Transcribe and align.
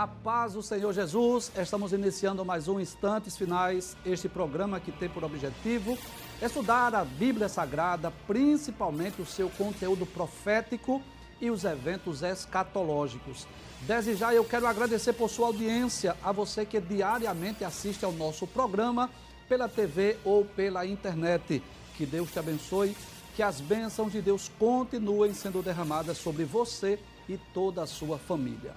A 0.00 0.06
paz 0.06 0.54
do 0.54 0.62
Senhor 0.62 0.94
Jesus, 0.94 1.52
estamos 1.54 1.92
iniciando 1.92 2.42
mais 2.42 2.68
um 2.68 2.80
Instantes 2.80 3.36
Finais, 3.36 3.94
este 4.02 4.30
programa 4.30 4.80
que 4.80 4.90
tem 4.90 5.10
por 5.10 5.22
objetivo 5.22 5.98
estudar 6.40 6.94
a 6.94 7.04
Bíblia 7.04 7.50
Sagrada, 7.50 8.10
principalmente 8.26 9.20
o 9.20 9.26
seu 9.26 9.50
conteúdo 9.50 10.06
profético 10.06 11.02
e 11.38 11.50
os 11.50 11.64
eventos 11.64 12.22
escatológicos. 12.22 13.46
Desde 13.82 14.14
já 14.14 14.32
eu 14.32 14.42
quero 14.42 14.66
agradecer 14.66 15.12
por 15.12 15.28
sua 15.28 15.48
audiência, 15.48 16.16
a 16.24 16.32
você 16.32 16.64
que 16.64 16.80
diariamente 16.80 17.62
assiste 17.62 18.02
ao 18.02 18.12
nosso 18.12 18.46
programa 18.46 19.10
pela 19.50 19.68
TV 19.68 20.16
ou 20.24 20.46
pela 20.46 20.86
internet. 20.86 21.62
Que 21.94 22.06
Deus 22.06 22.30
te 22.30 22.38
abençoe, 22.38 22.96
que 23.36 23.42
as 23.42 23.60
bênçãos 23.60 24.12
de 24.12 24.22
Deus 24.22 24.50
continuem 24.58 25.34
sendo 25.34 25.62
derramadas 25.62 26.16
sobre 26.16 26.44
você 26.46 26.98
e 27.28 27.36
toda 27.52 27.82
a 27.82 27.86
sua 27.86 28.16
família. 28.16 28.72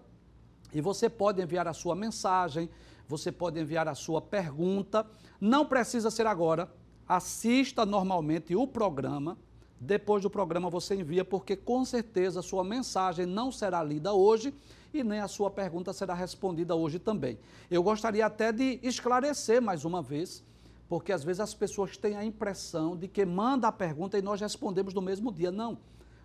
e 0.75 0.83
você 0.83 1.09
pode 1.09 1.41
enviar 1.41 1.67
a 1.67 1.73
sua 1.73 1.95
mensagem, 1.95 2.69
você 3.09 3.33
pode 3.33 3.59
enviar 3.59 3.89
a 3.89 3.95
sua 3.95 4.21
pergunta. 4.21 5.07
Não 5.41 5.65
precisa 5.65 6.11
ser 6.11 6.27
agora, 6.27 6.71
assista 7.09 7.87
normalmente 7.87 8.55
o 8.55 8.67
programa 8.67 9.39
depois 9.85 10.23
do 10.23 10.31
programa 10.31 10.71
você 10.71 10.95
envia, 10.95 11.25
porque 11.25 11.57
com 11.57 11.85
certeza 11.85 12.39
a 12.39 12.43
sua 12.43 12.63
mensagem 12.63 13.27
não 13.27 13.51
será 13.51 13.83
lida 13.83 14.13
hoje 14.13 14.55
e 14.95 15.03
nem 15.03 15.19
a 15.19 15.27
sua 15.27 15.51
pergunta 15.51 15.93
será 15.93 16.15
respondida 16.15 16.77
hoje 16.77 17.01
também. 17.01 17.37
Eu 17.69 17.83
gostaria 17.83 18.25
até 18.25 18.53
de 18.53 18.79
esclarecer 18.81 19.61
mais 19.61 19.85
uma 19.85 20.01
vez, 20.01 20.45
porque 20.89 21.11
às 21.11 21.25
vezes 21.25 21.41
as 21.41 21.53
pessoas 21.53 21.97
têm 21.97 22.17
a 22.17 22.25
impressão 22.25 22.97
de 22.97 23.09
que 23.09 23.27
manda 23.27 23.67
a 23.67 23.73
pergunta 23.73 24.17
e 24.17 24.23
nós 24.23 24.41
respondemos 24.41 24.95
no 24.95 25.03
mesmo 25.03 25.33
dia. 25.33 25.51
Não. 25.51 25.77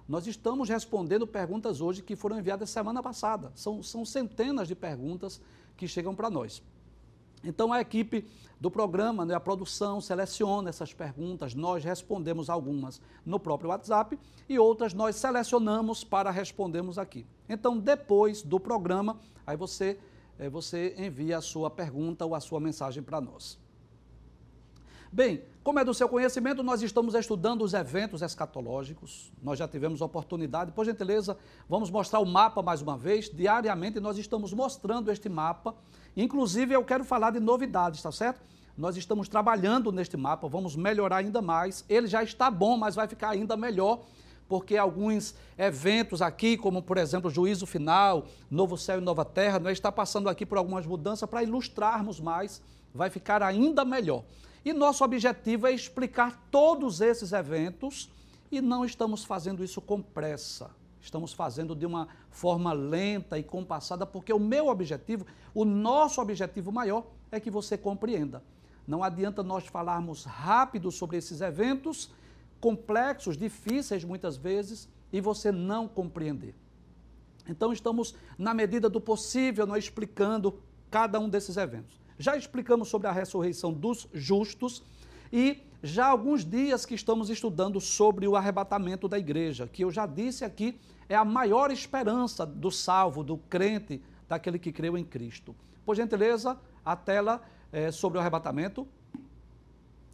Nós 0.08 0.28
estamos 0.28 0.70
respondendo 0.70 1.26
perguntas 1.26 1.82
hoje 1.82 2.04
que 2.04 2.16
foram 2.16 2.38
enviadas 2.38 2.70
semana 2.70 3.02
passada. 3.02 3.52
São, 3.56 3.82
são 3.82 4.06
centenas 4.06 4.68
de 4.68 4.76
perguntas 4.76 5.42
que 5.76 5.88
chegam 5.88 6.14
para 6.14 6.30
nós. 6.30 6.62
Então 7.44 7.72
a 7.72 7.80
equipe 7.80 8.26
do 8.60 8.72
programa, 8.72 9.26
né, 9.26 9.36
a 9.36 9.40
produção 9.40 10.02
seleciona 10.02 10.70
essas 10.70 10.94
perguntas, 10.94 11.54
nós 11.54 11.84
respondemos 11.84 12.50
algumas 12.50 13.00
no 13.26 13.40
próprio 13.40 13.70
WhatsApp 13.70 14.18
e 14.50 14.58
outras 14.58 14.94
nós 14.94 15.16
selecionamos 15.16 16.04
para 16.04 16.32
respondermos 16.32 16.98
aqui. 16.98 17.26
Então 17.48 17.78
depois 17.78 18.42
do 18.42 18.60
programa, 18.60 19.20
aí 19.46 19.56
você, 19.56 20.00
é, 20.40 20.50
você 20.50 20.96
envia 20.98 21.38
a 21.38 21.42
sua 21.42 21.70
pergunta 21.70 22.26
ou 22.26 22.34
a 22.34 22.40
sua 22.40 22.60
mensagem 22.60 23.04
para 23.04 23.22
nós. 23.22 23.60
Bem, 25.12 25.42
como 25.64 25.80
é 25.80 25.86
do 25.86 25.94
seu 25.94 26.10
conhecimento, 26.10 26.62
nós 26.62 26.82
estamos 26.82 27.16
estudando 27.16 27.62
os 27.62 27.74
eventos 27.74 28.22
escatológicos. 28.22 29.32
Nós 29.42 29.58
já 29.58 29.68
tivemos 29.68 30.02
oportunidade. 30.02 30.72
Por 30.72 30.86
gentileza, 30.86 31.38
vamos 31.68 31.90
mostrar 31.90 32.20
o 32.20 32.26
mapa 32.26 32.62
mais 32.62 32.82
uma 32.82 32.98
vez. 32.98 33.30
Diariamente 33.30 34.00
nós 34.00 34.18
estamos 34.18 34.54
mostrando 34.54 35.12
este 35.12 35.30
mapa. 35.30 35.76
Inclusive, 36.16 36.74
eu 36.74 36.84
quero 36.84 37.06
falar 37.06 37.32
de 37.32 37.40
novidades, 37.40 38.02
tá 38.02 38.12
certo? 38.12 38.42
Nós 38.78 38.98
estamos 38.98 39.28
trabalhando 39.28 39.92
neste 39.92 40.16
mapa, 40.16 40.48
vamos 40.48 40.76
melhorar 40.76 41.18
ainda 41.18 41.42
mais. 41.42 41.86
Ele 41.88 42.06
já 42.08 42.22
está 42.22 42.52
bom, 42.52 42.78
mas 42.78 42.94
vai 42.94 43.08
ficar 43.08 43.30
ainda 43.30 43.58
melhor, 43.58 44.02
porque 44.48 44.78
alguns 44.78 45.34
eventos 45.58 46.22
aqui, 46.22 46.58
como 46.58 46.82
por 46.84 46.98
exemplo 46.98 47.30
o 47.30 47.34
Juízo 47.34 47.66
Final, 47.66 48.26
Novo 48.52 48.78
Céu 48.78 49.00
e 49.00 49.02
Nova 49.02 49.26
Terra, 49.26 49.58
nós 49.58 49.74
está 49.74 49.92
passando 49.92 50.30
aqui 50.30 50.46
por 50.46 50.58
algumas 50.58 50.86
mudanças 50.86 51.28
para 51.28 51.42
ilustrarmos 51.42 52.20
mais, 52.20 52.62
vai 52.94 53.10
ficar 53.10 53.42
ainda 53.42 53.84
melhor. 53.84 54.24
E 54.68 54.74
nosso 54.74 55.02
objetivo 55.02 55.66
é 55.66 55.72
explicar 55.72 56.46
todos 56.52 57.00
esses 57.00 57.32
eventos 57.32 58.12
e 58.52 58.60
não 58.60 58.84
estamos 58.84 59.24
fazendo 59.24 59.64
isso 59.64 59.80
com 59.80 60.02
pressa. 60.02 60.72
Estamos 61.00 61.32
fazendo 61.32 61.74
de 61.74 61.86
uma 61.86 62.10
forma 62.30 62.74
lenta 62.74 63.40
e 63.40 63.44
compassada, 63.44 64.06
porque 64.06 64.34
o 64.34 64.38
meu 64.38 64.68
objetivo, 64.68 65.26
o 65.54 65.64
nosso 65.64 66.20
objetivo 66.20 66.70
maior 66.70 67.08
é 67.32 67.40
que 67.40 67.50
você 67.50 67.78
compreenda. 67.78 68.44
Não 68.86 69.06
adianta 69.06 69.42
nós 69.42 69.66
falarmos 69.66 70.26
rápido 70.26 70.92
sobre 70.92 71.16
esses 71.16 71.40
eventos, 71.40 72.12
complexos, 72.60 73.38
difíceis 73.38 74.04
muitas 74.04 74.36
vezes, 74.36 74.90
e 75.14 75.22
você 75.22 75.50
não 75.50 75.88
compreender. 75.88 76.54
Então, 77.48 77.72
estamos, 77.72 78.16
na 78.38 78.54
medida 78.54 78.90
do 78.90 79.00
possível, 79.00 79.66
nós 79.66 79.86
explicando 79.86 80.60
cada 80.92 81.22
um 81.22 81.30
desses 81.30 81.56
eventos. 81.56 81.98
Já 82.20 82.36
explicamos 82.36 82.88
sobre 82.88 83.08
a 83.08 83.12
ressurreição 83.12 83.72
dos 83.72 84.08
justos 84.14 84.84
e 85.32 85.60
já 85.84 86.08
há 86.08 86.10
alguns 86.10 86.44
dias 86.44 86.86
que 86.86 86.96
estamos 86.96 87.30
estudando 87.30 87.80
sobre 87.80 88.28
o 88.28 88.36
arrebatamento 88.36 89.08
da 89.08 89.20
igreja, 89.20 89.68
que 89.68 89.84
eu 89.84 89.92
já 89.92 90.06
disse 90.06 90.44
aqui, 90.44 90.80
é 91.08 91.16
a 91.16 91.24
maior 91.24 91.72
esperança 91.72 92.46
do 92.46 92.72
salvo, 92.72 93.24
do 93.24 93.38
crente, 93.38 94.02
daquele 94.28 94.58
que 94.58 94.72
creu 94.72 94.98
em 94.98 95.04
Cristo. 95.04 95.56
Por 95.86 95.96
gentileza, 95.96 96.58
a 96.84 96.96
tela 96.96 97.42
é, 97.72 97.92
sobre 97.92 98.18
o 98.18 98.22
arrebatamento. 98.22 98.88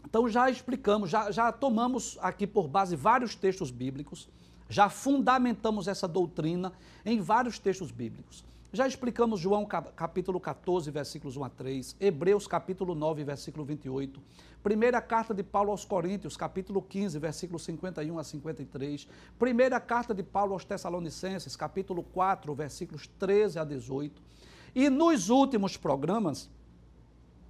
Então 0.05 0.27
já 0.27 0.49
explicamos, 0.49 1.09
já, 1.09 1.31
já 1.31 1.51
tomamos 1.51 2.17
aqui 2.21 2.45
por 2.45 2.67
base 2.67 2.95
vários 2.95 3.33
textos 3.33 3.71
bíblicos, 3.71 4.27
já 4.69 4.89
fundamentamos 4.89 5.87
essa 5.87 6.07
doutrina 6.07 6.73
em 7.05 7.21
vários 7.21 7.57
textos 7.57 7.89
bíblicos. 7.89 8.43
Já 8.75 8.87
explicamos 8.87 9.39
João 9.39 9.67
capítulo 9.67 10.39
14, 10.39 10.89
versículos 10.89 11.37
1 11.37 11.43
a 11.43 11.49
3, 11.49 11.95
Hebreus 11.99 12.47
capítulo 12.47 12.95
9, 12.95 13.23
versículo 13.23 13.63
28, 13.63 14.19
primeira 14.63 14.99
carta 14.99 15.31
de 15.31 15.43
Paulo 15.43 15.69
aos 15.69 15.85
Coríntios, 15.85 16.35
capítulo 16.35 16.81
15, 16.81 17.19
versículos 17.19 17.63
51 17.65 18.17
a 18.17 18.23
53, 18.23 19.07
primeira 19.37 19.79
carta 19.79 20.11
de 20.11 20.23
Paulo 20.23 20.53
aos 20.53 20.65
Tessalonicenses, 20.65 21.55
capítulo 21.55 22.01
4, 22.01 22.51
versículos 22.55 23.05
13 23.19 23.59
a 23.59 23.63
18. 23.63 24.19
E 24.73 24.89
nos 24.89 25.29
últimos 25.29 25.77
programas, 25.77 26.49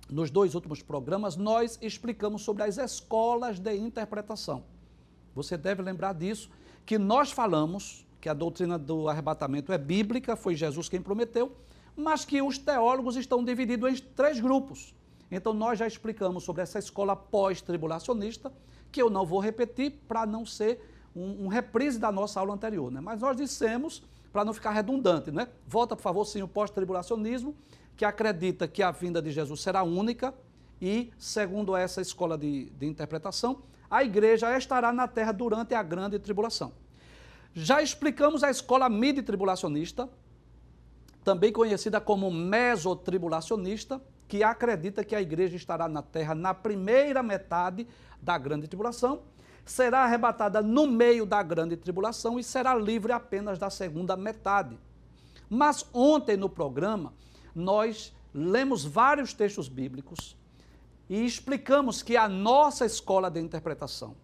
nos 0.10 0.30
dois 0.30 0.56
últimos 0.56 0.82
programas, 0.82 1.38
nós 1.38 1.80
explicamos 1.82 2.42
sobre 2.42 2.64
as 2.64 2.78
escolas 2.78 3.60
de 3.62 3.74
interpretação. 3.78 4.66
Você 5.34 5.56
deve 5.56 5.82
lembrar 5.82 6.14
disso, 6.16 6.50
que 6.86 6.98
nós 6.98 7.32
falamos 7.32 8.03
que 8.24 8.30
a 8.30 8.34
doutrina 8.34 8.80
do 8.80 9.10
arrebatamento 9.10 9.74
é 9.74 9.78
bíblica, 9.78 10.38
foi 10.38 10.56
Jesus 10.56 10.88
quem 10.88 11.02
prometeu, 11.02 11.52
mas 11.94 12.24
que 12.24 12.42
os 12.42 12.58
teólogos 12.58 13.18
estão 13.18 13.44
divididos 13.44 13.92
em 13.92 14.02
três 14.16 14.40
grupos. 14.40 14.96
Então, 15.30 15.54
nós 15.54 15.78
já 15.78 15.86
explicamos 15.86 16.46
sobre 16.46 16.62
essa 16.62 16.80
escola 16.80 17.18
pós-tribulacionista, 17.18 18.50
que 18.94 19.02
eu 19.02 19.10
não 19.10 19.26
vou 19.26 19.42
repetir 19.42 20.00
para 20.08 20.26
não 20.26 20.46
ser 20.46 20.80
um, 21.14 21.44
um, 21.44 21.48
reprise 21.50 22.00
da 22.00 22.14
nossa 22.14 22.40
aula 22.40 22.54
anterior. 22.54 22.90
Né? 22.90 23.02
Mas 23.02 23.20
nós 23.20 23.36
dissemos, 23.36 24.02
para 24.32 24.46
não 24.46 24.54
ficar 24.54 24.72
redundante, 24.72 25.30
né? 25.30 25.50
volta, 25.68 25.94
por 25.94 26.02
favor, 26.02 26.24
sim, 26.24 26.42
o 26.42 26.48
pós-tribulacionismo, 26.48 27.54
que 27.98 28.06
acredita 28.06 28.70
que 28.70 28.82
a 28.82 28.92
vinda 28.92 29.22
de 29.22 29.32
Jesus 29.32 29.60
será 29.60 29.84
única 29.84 30.34
e, 30.82 31.12
segundo 31.18 31.76
essa 31.76 32.00
escola 32.00 32.38
de, 32.38 32.70
de 32.70 32.86
interpretação, 32.86 33.64
a 33.92 34.02
igreja 34.02 34.58
estará 34.58 34.94
na 34.94 35.10
terra 35.10 35.34
durante 35.34 35.76
a 35.76 35.84
grande 35.84 36.18
tribulação. 36.20 36.72
Já 37.54 37.82
explicamos 37.82 38.44
a 38.44 38.50
escola 38.50 38.90
midi-tribulacionista, 38.90 40.10
também 41.24 41.52
conhecida 41.54 42.02
como 42.02 42.32
mesotribulacionista, 42.32 44.02
que 44.28 44.44
acredita 44.44 45.04
que 45.04 45.16
a 45.16 45.22
igreja 45.22 45.56
estará 45.56 45.88
na 45.88 46.02
terra 46.02 46.34
na 46.34 46.54
primeira 46.54 47.22
metade 47.22 47.88
da 48.20 48.38
grande 48.38 48.68
tribulação, 48.68 49.22
será 49.64 50.00
arrebatada 50.00 50.62
no 50.62 50.88
meio 50.88 51.26
da 51.26 51.44
grande 51.44 51.78
tribulação 51.78 52.40
e 52.40 52.44
será 52.44 52.76
livre 52.76 53.12
apenas 53.12 53.60
da 53.60 53.70
segunda 53.70 54.18
metade. 54.18 54.78
Mas 55.48 55.86
ontem 55.94 56.36
no 56.36 56.50
programa, 56.50 57.14
nós 57.54 58.12
lemos 58.34 58.84
vários 58.84 59.34
textos 59.34 59.70
bíblicos 59.70 60.36
e 61.08 61.24
explicamos 61.24 62.02
que 62.02 62.18
a 62.18 62.28
nossa 62.28 62.86
escola 62.86 63.30
de 63.30 63.40
interpretação 63.40 64.16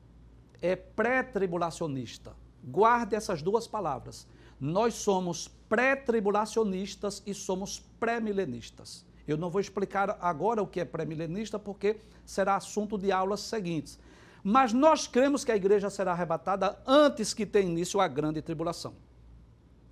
é 0.61 0.75
pré-tribulacionista. 0.75 2.35
Guarde 2.63 3.15
essas 3.15 3.41
duas 3.41 3.67
palavras. 3.67 4.27
nós 4.59 4.95
somos 4.95 5.47
pré-tribulacionistas 5.69 7.23
e 7.25 7.33
somos 7.33 7.79
pré-milenistas. 7.99 9.05
Eu 9.25 9.37
não 9.37 9.49
vou 9.49 9.61
explicar 9.61 10.17
agora 10.19 10.61
o 10.61 10.67
que 10.67 10.79
é 10.79 10.85
pré-milenista, 10.85 11.57
porque 11.57 11.97
será 12.25 12.55
assunto 12.55 12.97
de 12.97 13.11
aulas 13.11 13.41
seguintes. 13.41 13.97
Mas 14.43 14.73
nós 14.73 15.07
cremos 15.07 15.45
que 15.45 15.51
a 15.51 15.55
igreja 15.55 15.89
será 15.89 16.11
arrebatada 16.11 16.77
antes 16.85 17.33
que 17.33 17.45
tenha 17.45 17.69
início 17.69 18.01
a 18.01 18.07
grande 18.07 18.41
tribulação. 18.41 18.93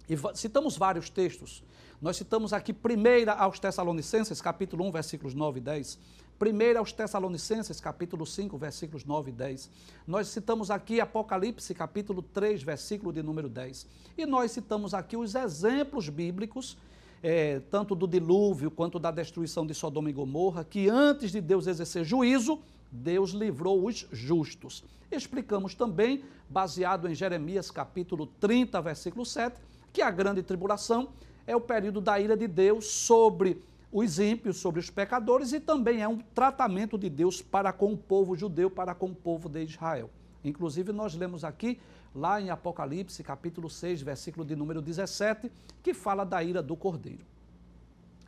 E 0.10 0.16
citamos 0.36 0.78
vários 0.78 1.10
textos. 1.10 1.64
Nós 2.02 2.18
citamos 2.18 2.54
aqui 2.54 2.74
primeira 2.74 3.34
aos 3.34 3.60
Tessalonicenses, 3.60 4.42
capítulo 4.42 4.86
1, 4.88 4.92
versículos 4.92 5.34
9 5.34 5.60
e 5.60 5.62
10. 5.62 6.00
Primeira 6.38 6.78
aos 6.78 6.92
Tessalonicenses, 6.92 7.82
capítulo 7.82 8.24
5, 8.24 8.56
versículos 8.60 9.04
9 9.04 9.32
e 9.32 9.34
10. 9.34 9.72
Nós 10.06 10.28
citamos 10.28 10.70
aqui 10.70 11.02
Apocalipse, 11.02 11.74
capítulo 11.74 12.22
3, 12.22 12.62
versículo 12.62 13.12
de 13.12 13.24
número 13.24 13.50
10. 13.50 13.88
E 14.16 14.24
nós 14.24 14.52
citamos 14.52 14.94
aqui 14.94 15.18
os 15.18 15.34
exemplos 15.34 16.10
bíblicos, 16.10 16.78
é, 17.24 17.60
tanto 17.72 17.96
do 17.96 18.08
dilúvio 18.08 18.70
quanto 18.70 19.00
da 19.00 19.10
destruição 19.10 19.66
de 19.66 19.74
Sodoma 19.74 20.12
e 20.12 20.14
Gomorra, 20.14 20.64
que 20.64 20.88
antes 20.88 21.32
de 21.32 21.42
Deus 21.42 21.66
exercer 21.66 22.06
juízo, 22.06 22.60
Deus 22.92 23.32
livrou 23.32 23.88
os 23.88 24.06
justos. 24.12 24.84
Explicamos 25.12 25.74
também, 25.74 26.24
baseado 26.48 27.10
em 27.10 27.16
Jeremias 27.16 27.72
capítulo 27.72 28.28
30, 28.40 28.80
versículo 28.80 29.26
7, 29.26 29.60
que 29.92 30.04
a 30.04 30.12
grande 30.12 30.44
tribulação 30.44 31.10
é 31.48 31.56
o 31.56 31.62
período 31.62 32.00
da 32.00 32.20
ira 32.20 32.38
de 32.38 32.48
Deus 32.48 32.86
sobre 32.86 33.60
os 33.92 34.20
ímpios, 34.20 34.58
sobre 34.58 34.80
os 34.80 34.90
pecadores 34.90 35.54
e 35.54 35.60
também 35.60 36.02
é 36.02 36.08
um 36.08 36.18
tratamento 36.18 36.98
de 36.98 37.10
Deus 37.10 37.42
para 37.42 37.72
com 37.72 37.94
o 37.94 37.98
povo 37.98 38.36
judeu, 38.36 38.70
para 38.70 38.94
com 38.94 39.08
o 39.08 39.16
povo 39.16 39.48
de 39.48 39.64
Israel. 39.64 40.10
Inclusive, 40.44 40.92
nós 40.92 41.16
lemos 41.16 41.44
aqui, 41.44 41.80
lá 42.14 42.42
em 42.42 42.50
Apocalipse, 42.50 43.24
capítulo 43.24 43.70
6, 43.70 44.02
versículo 44.02 44.46
de 44.46 44.56
número 44.56 44.82
17, 44.82 45.52
que 45.82 45.94
fala 45.94 46.24
da 46.24 46.44
ira 46.44 46.62
do 46.62 46.76
cordeiro. 46.76 47.26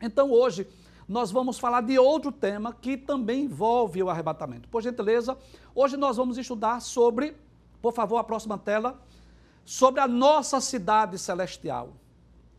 Então, 0.00 0.30
hoje, 0.30 0.66
nós 1.06 1.30
vamos 1.30 1.58
falar 1.58 1.82
de 1.82 1.98
outro 1.98 2.30
tema 2.30 2.72
que 2.72 2.96
também 2.96 3.44
envolve 3.44 4.02
o 4.02 4.08
arrebatamento. 4.08 4.68
Por 4.68 4.82
gentileza, 4.82 5.36
hoje 5.74 5.96
nós 5.96 6.16
vamos 6.16 6.38
estudar 6.38 6.80
sobre, 6.80 7.36
por 7.82 7.92
favor, 7.92 8.18
a 8.18 8.24
próxima 8.24 8.56
tela, 8.56 9.00
sobre 9.64 10.00
a 10.00 10.08
nossa 10.08 10.60
cidade 10.60 11.18
celestial, 11.18 11.92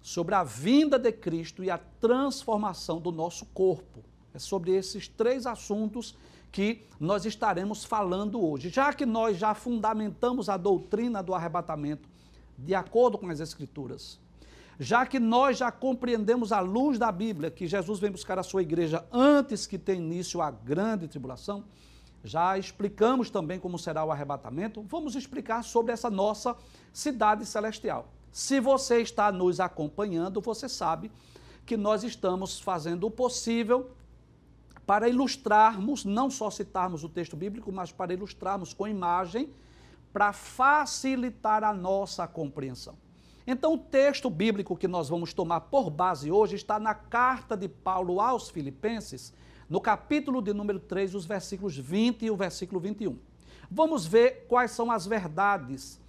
sobre 0.01 0.33
a 0.35 0.43
vinda 0.43 0.97
de 0.97 1.11
Cristo 1.11 1.63
e 1.63 1.69
a 1.69 1.77
transformação 1.77 2.99
do 2.99 3.11
nosso 3.11 3.45
corpo. 3.47 4.03
É 4.33 4.39
sobre 4.39 4.71
esses 4.71 5.07
três 5.07 5.45
assuntos 5.45 6.17
que 6.51 6.81
nós 6.99 7.25
estaremos 7.25 7.85
falando 7.85 8.43
hoje. 8.43 8.69
Já 8.69 8.93
que 8.93 9.05
nós 9.05 9.37
já 9.37 9.53
fundamentamos 9.53 10.49
a 10.49 10.57
doutrina 10.57 11.21
do 11.21 11.33
arrebatamento 11.33 12.09
de 12.57 12.75
acordo 12.75 13.17
com 13.17 13.29
as 13.29 13.39
Escrituras, 13.39 14.19
já 14.79 15.05
que 15.05 15.19
nós 15.19 15.57
já 15.57 15.71
compreendemos 15.71 16.51
à 16.51 16.59
luz 16.59 16.97
da 16.97 17.11
Bíblia 17.11 17.51
que 17.51 17.67
Jesus 17.67 17.99
vem 17.99 18.11
buscar 18.11 18.39
a 18.39 18.43
sua 18.43 18.61
igreja 18.61 19.05
antes 19.11 19.67
que 19.67 19.77
tenha 19.77 19.99
início 19.99 20.41
a 20.41 20.49
grande 20.49 21.07
tribulação, 21.07 21.63
já 22.23 22.57
explicamos 22.57 23.29
também 23.29 23.59
como 23.59 23.79
será 23.79 24.03
o 24.03 24.11
arrebatamento, 24.11 24.83
vamos 24.83 25.15
explicar 25.15 25.63
sobre 25.63 25.91
essa 25.91 26.09
nossa 26.09 26.55
cidade 26.93 27.45
celestial. 27.45 28.07
Se 28.31 28.59
você 28.59 29.01
está 29.01 29.31
nos 29.31 29.59
acompanhando, 29.59 30.39
você 30.39 30.69
sabe 30.69 31.11
que 31.65 31.75
nós 31.75 32.03
estamos 32.03 32.59
fazendo 32.59 33.07
o 33.07 33.11
possível 33.11 33.91
para 34.85 35.07
ilustrarmos, 35.07 36.03
não 36.03 36.29
só 36.29 36.49
citarmos 36.49 37.03
o 37.03 37.09
texto 37.09 37.35
bíblico, 37.35 37.71
mas 37.71 37.91
para 37.91 38.13
ilustrarmos 38.13 38.73
com 38.73 38.87
imagem, 38.87 39.49
para 40.11 40.33
facilitar 40.33 41.63
a 41.63 41.73
nossa 41.73 42.27
compreensão. 42.27 42.95
Então, 43.45 43.73
o 43.73 43.77
texto 43.77 44.29
bíblico 44.29 44.75
que 44.75 44.87
nós 44.87 45.09
vamos 45.09 45.33
tomar 45.33 45.61
por 45.61 45.89
base 45.89 46.31
hoje 46.31 46.55
está 46.55 46.79
na 46.79 46.93
carta 46.93 47.55
de 47.55 47.67
Paulo 47.67 48.19
aos 48.19 48.49
Filipenses, 48.49 49.33
no 49.69 49.79
capítulo 49.79 50.41
de 50.41 50.53
número 50.53 50.79
3, 50.79 51.15
os 51.15 51.25
versículos 51.25 51.77
20 51.77 52.25
e 52.25 52.31
o 52.31 52.35
versículo 52.35 52.79
21. 52.79 53.17
Vamos 53.69 54.05
ver 54.05 54.45
quais 54.49 54.71
são 54.71 54.91
as 54.91 55.05
verdades, 55.05 56.00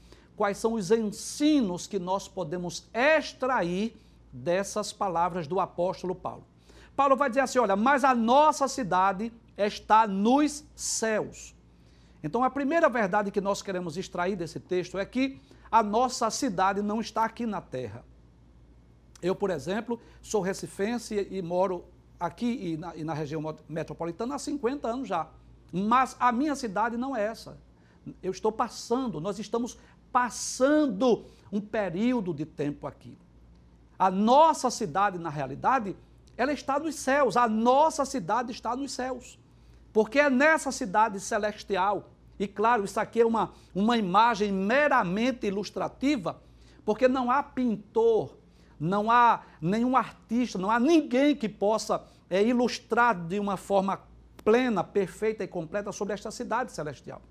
quais 0.42 0.58
são 0.58 0.72
os 0.72 0.90
ensinos 0.90 1.86
que 1.86 2.00
nós 2.00 2.26
podemos 2.26 2.90
extrair 2.92 3.96
dessas 4.32 4.92
palavras 4.92 5.46
do 5.46 5.60
apóstolo 5.60 6.16
Paulo. 6.16 6.44
Paulo 6.96 7.14
vai 7.14 7.28
dizer 7.28 7.42
assim: 7.42 7.60
olha, 7.60 7.76
mas 7.76 8.02
a 8.02 8.12
nossa 8.12 8.66
cidade 8.66 9.32
está 9.56 10.04
nos 10.04 10.64
céus. 10.74 11.54
Então, 12.24 12.42
a 12.42 12.50
primeira 12.50 12.88
verdade 12.88 13.30
que 13.30 13.40
nós 13.40 13.62
queremos 13.62 13.96
extrair 13.96 14.34
desse 14.34 14.58
texto 14.58 14.98
é 14.98 15.04
que 15.04 15.40
a 15.70 15.80
nossa 15.80 16.28
cidade 16.28 16.82
não 16.82 17.00
está 17.00 17.24
aqui 17.24 17.46
na 17.46 17.60
terra. 17.60 18.04
Eu, 19.22 19.36
por 19.36 19.48
exemplo, 19.48 20.00
sou 20.20 20.40
recifense 20.40 21.28
e 21.30 21.40
moro 21.40 21.84
aqui 22.18 22.72
e 22.72 22.76
na, 22.76 22.96
e 22.96 23.04
na, 23.04 23.14
região 23.14 23.40
metropolitana 23.68 24.34
há 24.34 24.38
50 24.40 24.88
anos 24.88 25.06
já. 25.06 25.28
Mas 25.72 26.16
a 26.18 26.32
minha 26.32 26.56
cidade 26.56 26.96
não 26.96 27.14
é 27.14 27.26
essa. 27.26 27.56
Eu 28.20 28.32
estou 28.32 28.50
passando, 28.50 29.20
nós 29.20 29.38
estamos 29.38 29.78
passando 30.12 31.24
um 31.50 31.60
período 31.60 32.34
de 32.34 32.44
tempo 32.44 32.86
aqui. 32.86 33.16
A 33.98 34.10
nossa 34.10 34.70
cidade, 34.70 35.18
na 35.18 35.30
realidade, 35.30 35.96
ela 36.36 36.52
está 36.52 36.78
nos 36.78 36.96
céus. 36.96 37.36
A 37.36 37.48
nossa 37.48 38.04
cidade 38.04 38.52
está 38.52 38.76
nos 38.76 38.92
céus. 38.92 39.38
Porque 39.92 40.18
é 40.18 40.30
nessa 40.30 40.72
cidade 40.72 41.20
celestial 41.20 42.12
e 42.42 42.48
claro, 42.48 42.84
isso 42.84 42.98
aqui 42.98 43.20
é 43.20 43.24
uma, 43.24 43.52
uma 43.72 43.96
imagem 43.96 44.50
meramente 44.50 45.46
ilustrativa, 45.46 46.42
porque 46.84 47.06
não 47.06 47.30
há 47.30 47.40
pintor, 47.40 48.36
não 48.80 49.10
há 49.12 49.42
nenhum 49.60 49.96
artista, 49.96 50.58
não 50.58 50.68
há 50.68 50.80
ninguém 50.80 51.36
que 51.36 51.48
possa 51.48 52.04
é, 52.28 52.42
ilustrar 52.42 53.14
de 53.14 53.38
uma 53.38 53.56
forma 53.56 54.00
plena, 54.44 54.82
perfeita 54.82 55.44
e 55.44 55.46
completa 55.46 55.92
sobre 55.92 56.14
esta 56.14 56.32
cidade 56.32 56.72
celestial. 56.72 57.22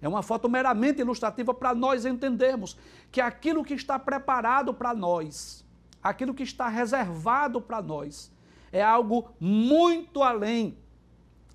É 0.00 0.08
uma 0.08 0.22
foto 0.22 0.48
meramente 0.48 1.00
ilustrativa 1.00 1.52
para 1.52 1.74
nós 1.74 2.04
entendermos 2.04 2.76
que 3.10 3.20
aquilo 3.20 3.64
que 3.64 3.74
está 3.74 3.98
preparado 3.98 4.72
para 4.72 4.94
nós, 4.94 5.64
aquilo 6.02 6.34
que 6.34 6.42
está 6.42 6.68
reservado 6.68 7.60
para 7.60 7.82
nós, 7.82 8.32
é 8.70 8.82
algo 8.82 9.30
muito 9.40 10.22
além 10.22 10.78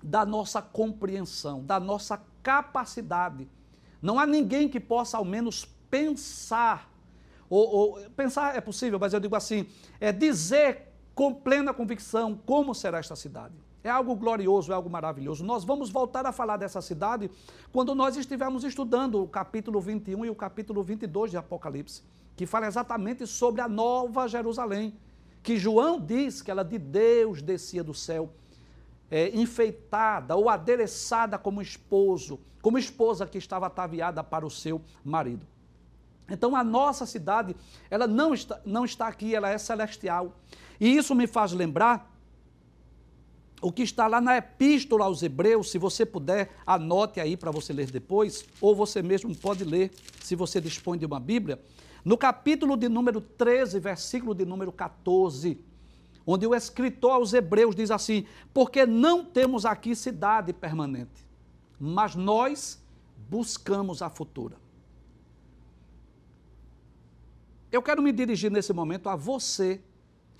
da 0.02 0.26
nossa 0.26 0.60
compreensão, 0.60 1.64
da 1.64 1.80
nossa 1.80 2.22
capacidade. 2.42 3.48
Não 4.02 4.18
há 4.18 4.26
ninguém 4.26 4.68
que 4.68 4.78
possa 4.78 5.16
ao 5.16 5.24
menos 5.24 5.64
pensar, 5.90 6.90
ou, 7.48 7.68
ou, 7.68 8.10
pensar 8.10 8.54
é 8.54 8.60
possível, 8.60 8.98
mas 8.98 9.14
eu 9.14 9.20
digo 9.20 9.34
assim, 9.34 9.66
é 9.98 10.12
dizer 10.12 10.92
com 11.14 11.32
plena 11.32 11.72
convicção 11.72 12.36
como 12.44 12.74
será 12.74 12.98
esta 12.98 13.16
cidade. 13.16 13.54
É 13.84 13.90
algo 13.90 14.16
glorioso, 14.16 14.72
é 14.72 14.74
algo 14.74 14.88
maravilhoso. 14.88 15.44
Nós 15.44 15.62
vamos 15.62 15.90
voltar 15.90 16.24
a 16.24 16.32
falar 16.32 16.56
dessa 16.56 16.80
cidade 16.80 17.30
quando 17.70 17.94
nós 17.94 18.16
estivermos 18.16 18.64
estudando 18.64 19.22
o 19.22 19.28
capítulo 19.28 19.78
21 19.78 20.24
e 20.24 20.30
o 20.30 20.34
capítulo 20.34 20.82
22 20.82 21.32
de 21.32 21.36
Apocalipse, 21.36 22.02
que 22.34 22.46
fala 22.46 22.66
exatamente 22.66 23.26
sobre 23.26 23.60
a 23.60 23.68
nova 23.68 24.26
Jerusalém, 24.26 24.96
que 25.42 25.58
João 25.58 26.00
diz 26.00 26.40
que 26.40 26.50
ela 26.50 26.64
de 26.64 26.78
Deus 26.78 27.42
descia 27.42 27.84
do 27.84 27.92
céu 27.92 28.32
é, 29.10 29.28
enfeitada 29.36 30.34
ou 30.34 30.48
adereçada 30.48 31.36
como 31.36 31.60
esposo, 31.60 32.40
como 32.62 32.78
esposa 32.78 33.26
que 33.26 33.36
estava 33.36 33.66
ataviada 33.66 34.24
para 34.24 34.46
o 34.46 34.50
seu 34.50 34.80
marido. 35.04 35.46
Então 36.26 36.56
a 36.56 36.64
nossa 36.64 37.04
cidade, 37.04 37.54
ela 37.90 38.06
não 38.06 38.32
está, 38.32 38.58
não 38.64 38.86
está 38.86 39.08
aqui, 39.08 39.34
ela 39.34 39.50
é 39.50 39.58
celestial. 39.58 40.36
E 40.80 40.96
isso 40.96 41.14
me 41.14 41.26
faz 41.26 41.52
lembrar 41.52 42.13
o 43.64 43.72
que 43.72 43.82
está 43.82 44.06
lá 44.06 44.20
na 44.20 44.36
Epístola 44.36 45.06
aos 45.06 45.22
Hebreus, 45.22 45.70
se 45.70 45.78
você 45.78 46.04
puder, 46.04 46.50
anote 46.66 47.18
aí 47.18 47.34
para 47.34 47.50
você 47.50 47.72
ler 47.72 47.90
depois, 47.90 48.44
ou 48.60 48.76
você 48.76 49.02
mesmo 49.02 49.34
pode 49.34 49.64
ler, 49.64 49.90
se 50.22 50.36
você 50.36 50.60
dispõe 50.60 50.98
de 50.98 51.06
uma 51.06 51.18
Bíblia. 51.18 51.58
No 52.04 52.18
capítulo 52.18 52.76
de 52.76 52.90
número 52.90 53.22
13, 53.22 53.80
versículo 53.80 54.34
de 54.34 54.44
número 54.44 54.70
14 54.70 55.58
onde 56.26 56.46
o 56.46 56.54
escritor 56.54 57.12
aos 57.12 57.32
Hebreus 57.32 57.74
diz 57.74 57.90
assim: 57.90 58.26
Porque 58.52 58.84
não 58.84 59.24
temos 59.24 59.64
aqui 59.64 59.96
cidade 59.96 60.52
permanente, 60.52 61.24
mas 61.80 62.14
nós 62.14 62.78
buscamos 63.30 64.02
a 64.02 64.10
futura. 64.10 64.56
Eu 67.72 67.82
quero 67.82 68.02
me 68.02 68.12
dirigir 68.12 68.50
nesse 68.50 68.72
momento 68.72 69.08
a 69.08 69.16
você 69.16 69.80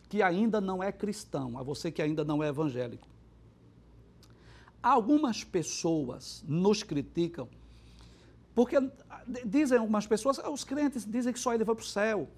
que 0.09 0.23
ainda 0.23 0.61
não 0.61 0.83
é 0.83 0.93
cristão, 0.93 1.59
a 1.59 1.63
você 1.63 1.91
que 1.91 2.01
ainda 2.01 2.23
não 2.23 2.43
é 2.43 2.49
evangélico. 2.49 3.14
Algumas 4.85 5.43
pessoas 5.43 6.45
nos 6.47 6.83
criticam, 6.83 7.49
porque 8.55 8.77
dizem 9.47 9.79
algumas 9.79 10.07
pessoas, 10.07 10.37
os 10.37 10.63
crentes 10.63 11.07
dizem 11.07 11.33
que 11.33 11.41
só 11.41 11.55
ele 11.55 11.65
vai 11.65 11.75
para 11.75 11.83
o 11.83 11.87
céu, 11.87 12.29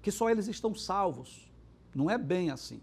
que 0.00 0.10
só 0.10 0.30
eles 0.30 0.48
estão 0.48 0.74
salvos. 0.74 1.46
Não 1.94 2.08
é 2.08 2.16
bem 2.16 2.50
assim. 2.50 2.80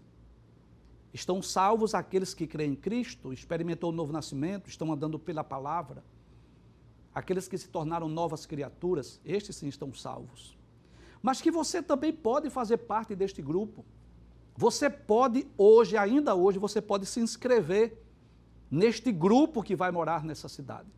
Estão 1.12 1.42
salvos 1.42 1.96
aqueles 1.96 2.32
que 2.32 2.46
creem 2.46 2.74
em 2.74 2.76
Cristo, 2.76 3.32
experimentou 3.32 3.90
o 3.90 3.92
novo 3.92 4.12
nascimento, 4.12 4.70
estão 4.70 4.92
andando 4.92 5.18
pela 5.18 5.42
palavra. 5.42 6.04
Aqueles 7.12 7.48
que 7.48 7.58
se 7.58 7.68
tornaram 7.68 8.08
novas 8.08 8.46
criaturas, 8.46 9.20
estes 9.24 9.56
sim 9.56 9.66
estão 9.66 9.92
salvos. 9.92 10.56
mas 11.20 11.40
que 11.40 11.50
você 11.50 11.82
também 11.82 12.12
pode 12.12 12.50
fazer 12.50 12.76
parte 12.76 13.16
deste 13.16 13.42
grupo. 13.42 13.84
Você 14.56 14.88
pode 14.88 15.44
hoje, 15.58 15.96
ainda 15.96 16.36
hoje, 16.36 16.56
você 16.56 16.80
pode 16.80 17.04
se 17.04 17.18
inscrever 17.18 18.05
neste 18.70 19.12
grupo 19.12 19.62
que 19.62 19.76
vai 19.76 19.90
morar 19.90 20.24
nessa 20.24 20.48
cidade. 20.48 20.88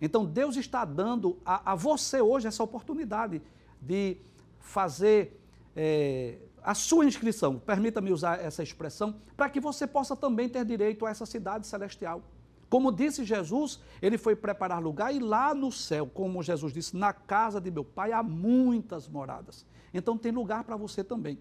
Então 0.00 0.24
Deus 0.24 0.56
está 0.56 0.84
dando 0.84 1.38
a, 1.44 1.72
a 1.72 1.74
você 1.74 2.20
hoje 2.20 2.46
essa 2.46 2.62
oportunidade 2.62 3.42
de 3.80 4.16
fazer 4.58 5.40
é, 5.76 6.38
a 6.62 6.74
sua 6.74 7.04
inscrição, 7.04 7.58
permita-me 7.58 8.12
usar 8.12 8.38
essa 8.40 8.62
expressão, 8.62 9.16
para 9.36 9.48
que 9.48 9.60
você 9.60 9.86
possa 9.86 10.14
também 10.14 10.48
ter 10.48 10.64
direito 10.64 11.06
a 11.06 11.10
essa 11.10 11.26
cidade 11.26 11.66
celestial. 11.66 12.22
Como 12.68 12.92
disse 12.92 13.24
Jesus, 13.24 13.80
ele 14.00 14.16
foi 14.16 14.36
preparar 14.36 14.80
lugar 14.80 15.12
e 15.12 15.18
lá 15.18 15.54
no 15.54 15.72
céu, 15.72 16.06
como 16.06 16.42
Jesus 16.42 16.72
disse, 16.72 16.96
na 16.96 17.12
casa 17.12 17.60
de 17.60 17.70
meu 17.70 17.84
pai 17.84 18.12
há 18.12 18.22
muitas 18.22 19.08
moradas. 19.08 19.66
Então 19.92 20.16
tem 20.16 20.30
lugar 20.30 20.62
para 20.62 20.76
você 20.76 21.02
também. 21.02 21.38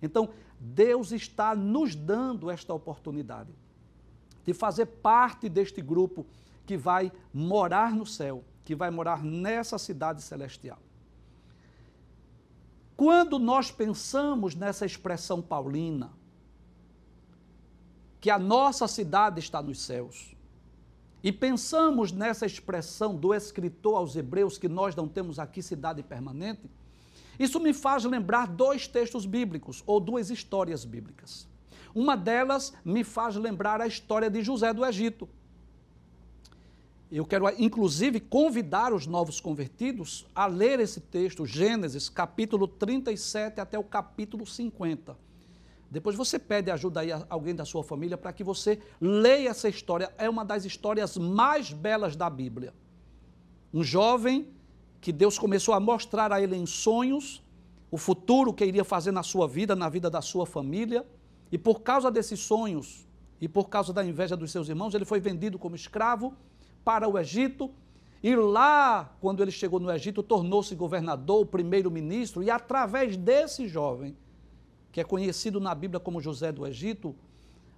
Então 0.00 0.28
Deus 0.60 1.10
está 1.10 1.54
nos 1.56 1.96
dando 1.96 2.48
esta 2.48 2.72
oportunidade 2.72 3.52
de 4.44 4.54
fazer 4.54 4.86
parte 4.86 5.48
deste 5.48 5.80
grupo 5.80 6.26
que 6.66 6.76
vai 6.76 7.12
morar 7.32 7.92
no 7.94 8.06
céu, 8.06 8.44
que 8.64 8.74
vai 8.74 8.90
morar 8.90 9.24
nessa 9.24 9.78
cidade 9.78 10.22
celestial. 10.22 10.78
Quando 12.96 13.38
nós 13.38 13.70
pensamos 13.70 14.54
nessa 14.54 14.84
expressão 14.84 15.40
paulina, 15.40 16.10
que 18.20 18.28
a 18.28 18.38
nossa 18.38 18.88
cidade 18.88 19.38
está 19.38 19.62
nos 19.62 19.80
céus, 19.80 20.34
e 21.22 21.32
pensamos 21.32 22.12
nessa 22.12 22.46
expressão 22.46 23.14
do 23.14 23.34
escritor 23.34 23.96
aos 23.96 24.16
Hebreus, 24.16 24.58
que 24.58 24.68
nós 24.68 24.94
não 24.94 25.08
temos 25.08 25.38
aqui 25.38 25.62
cidade 25.62 26.02
permanente, 26.02 26.70
isso 27.38 27.60
me 27.60 27.72
faz 27.72 28.04
lembrar 28.04 28.46
dois 28.48 28.88
textos 28.88 29.24
bíblicos, 29.24 29.82
ou 29.86 30.00
duas 30.00 30.30
histórias 30.30 30.84
bíblicas. 30.84 31.46
Uma 31.94 32.16
delas 32.16 32.72
me 32.84 33.04
faz 33.04 33.36
lembrar 33.36 33.80
a 33.80 33.86
história 33.86 34.30
de 34.30 34.42
José 34.42 34.72
do 34.72 34.84
Egito. 34.84 35.28
Eu 37.10 37.24
quero, 37.24 37.48
inclusive, 37.58 38.20
convidar 38.20 38.92
os 38.92 39.06
novos 39.06 39.40
convertidos 39.40 40.26
a 40.34 40.46
ler 40.46 40.78
esse 40.78 41.00
texto, 41.00 41.46
Gênesis, 41.46 42.08
capítulo 42.08 42.68
37 42.68 43.60
até 43.60 43.78
o 43.78 43.84
capítulo 43.84 44.46
50. 44.46 45.16
Depois 45.90 46.14
você 46.14 46.38
pede 46.38 46.70
ajuda 46.70 47.00
aí 47.00 47.10
a 47.10 47.24
alguém 47.30 47.54
da 47.54 47.64
sua 47.64 47.82
família 47.82 48.18
para 48.18 48.32
que 48.32 48.44
você 48.44 48.78
leia 49.00 49.48
essa 49.48 49.70
história. 49.70 50.12
É 50.18 50.28
uma 50.28 50.44
das 50.44 50.66
histórias 50.66 51.16
mais 51.16 51.72
belas 51.72 52.14
da 52.14 52.28
Bíblia. 52.28 52.74
Um 53.72 53.82
jovem 53.82 54.48
que 55.00 55.10
Deus 55.10 55.38
começou 55.38 55.72
a 55.72 55.80
mostrar 55.80 56.30
a 56.30 56.42
ele 56.42 56.56
em 56.56 56.66
sonhos 56.66 57.42
o 57.90 57.96
futuro 57.96 58.52
que 58.52 58.66
iria 58.66 58.84
fazer 58.84 59.12
na 59.12 59.22
sua 59.22 59.48
vida, 59.48 59.74
na 59.74 59.88
vida 59.88 60.10
da 60.10 60.20
sua 60.20 60.44
família. 60.44 61.06
E 61.50 61.58
por 61.58 61.80
causa 61.80 62.10
desses 62.10 62.40
sonhos 62.40 63.06
e 63.40 63.48
por 63.48 63.68
causa 63.68 63.92
da 63.92 64.04
inveja 64.04 64.36
dos 64.36 64.50
seus 64.50 64.68
irmãos, 64.68 64.94
ele 64.94 65.04
foi 65.04 65.20
vendido 65.20 65.58
como 65.58 65.76
escravo 65.76 66.34
para 66.84 67.08
o 67.08 67.18
Egito. 67.18 67.70
E 68.22 68.34
lá, 68.34 69.16
quando 69.20 69.42
ele 69.42 69.50
chegou 69.50 69.78
no 69.78 69.90
Egito, 69.90 70.22
tornou-se 70.22 70.74
governador, 70.74 71.46
primeiro-ministro, 71.46 72.42
e 72.42 72.50
através 72.50 73.16
desse 73.16 73.68
jovem, 73.68 74.16
que 74.90 75.00
é 75.00 75.04
conhecido 75.04 75.60
na 75.60 75.74
Bíblia 75.74 76.00
como 76.00 76.20
José 76.20 76.50
do 76.50 76.66
Egito, 76.66 77.14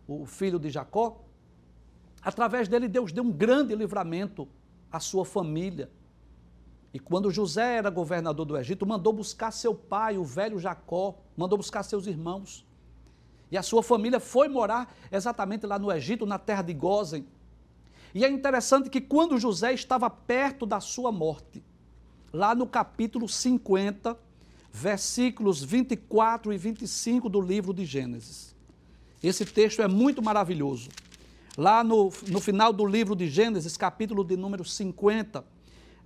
o 0.09 0.25
filho 0.25 0.59
de 0.59 0.71
Jacó, 0.71 1.23
através 2.23 2.69
dele 2.69 2.89
Deus 2.89 3.13
deu 3.13 3.23
um 3.23 3.31
grande 3.31 3.75
livramento 3.75 4.49
à 4.91 4.99
sua 4.99 5.25
família. 5.25 5.91
E 6.93 6.99
quando 6.99 7.31
José 7.31 7.77
era 7.77 7.91
governador 7.91 8.45
do 8.47 8.57
Egito, 8.57 8.87
mandou 8.87 9.13
buscar 9.13 9.53
seu 9.53 9.75
pai, 9.75 10.17
o 10.17 10.25
velho 10.25 10.59
Jacó, 10.59 11.19
mandou 11.37 11.57
buscar 11.57 11.83
seus 11.83 12.07
irmãos. 12.07 12.67
E 13.51 13.59
a 13.59 13.63
sua 13.63 13.83
família 13.83 14.21
foi 14.21 14.49
morar 14.49 14.95
exatamente 15.11 15.67
lá 15.67 15.79
no 15.79 15.91
Egito, 15.93 16.25
na 16.25 16.39
terra 16.39 16.63
de 16.63 16.73
Gozen. 16.73 17.27
E 18.15 18.25
é 18.25 18.31
interessante 18.31 18.89
que 18.89 19.01
quando 19.01 19.39
José 19.39 19.73
estava 19.73 20.09
perto 20.09 20.67
da 20.67 20.81
sua 20.81 21.11
morte, 21.11 21.63
lá 22.33 22.55
no 22.55 22.67
capítulo 22.67 23.29
50, 23.29 24.17
versículos 24.73 25.63
24 25.63 26.53
e 26.53 26.59
25 26.59 27.29
do 27.29 27.41
livro 27.41 27.75
de 27.75 27.85
Gênesis. 27.85 28.55
Esse 29.23 29.45
texto 29.45 29.83
é 29.83 29.89
muito 29.89 30.23
maravilhoso. 30.23 30.89
Lá 31.59 31.83
no, 31.83 32.11
no 32.29 32.41
final 32.41 32.73
do 32.73 32.87
livro 32.87 33.17
de 33.17 33.29
Gênesis, 33.29 33.77
capítulo 33.77 34.25
de 34.25 34.37
número 34.37 34.65
50, 34.65 35.45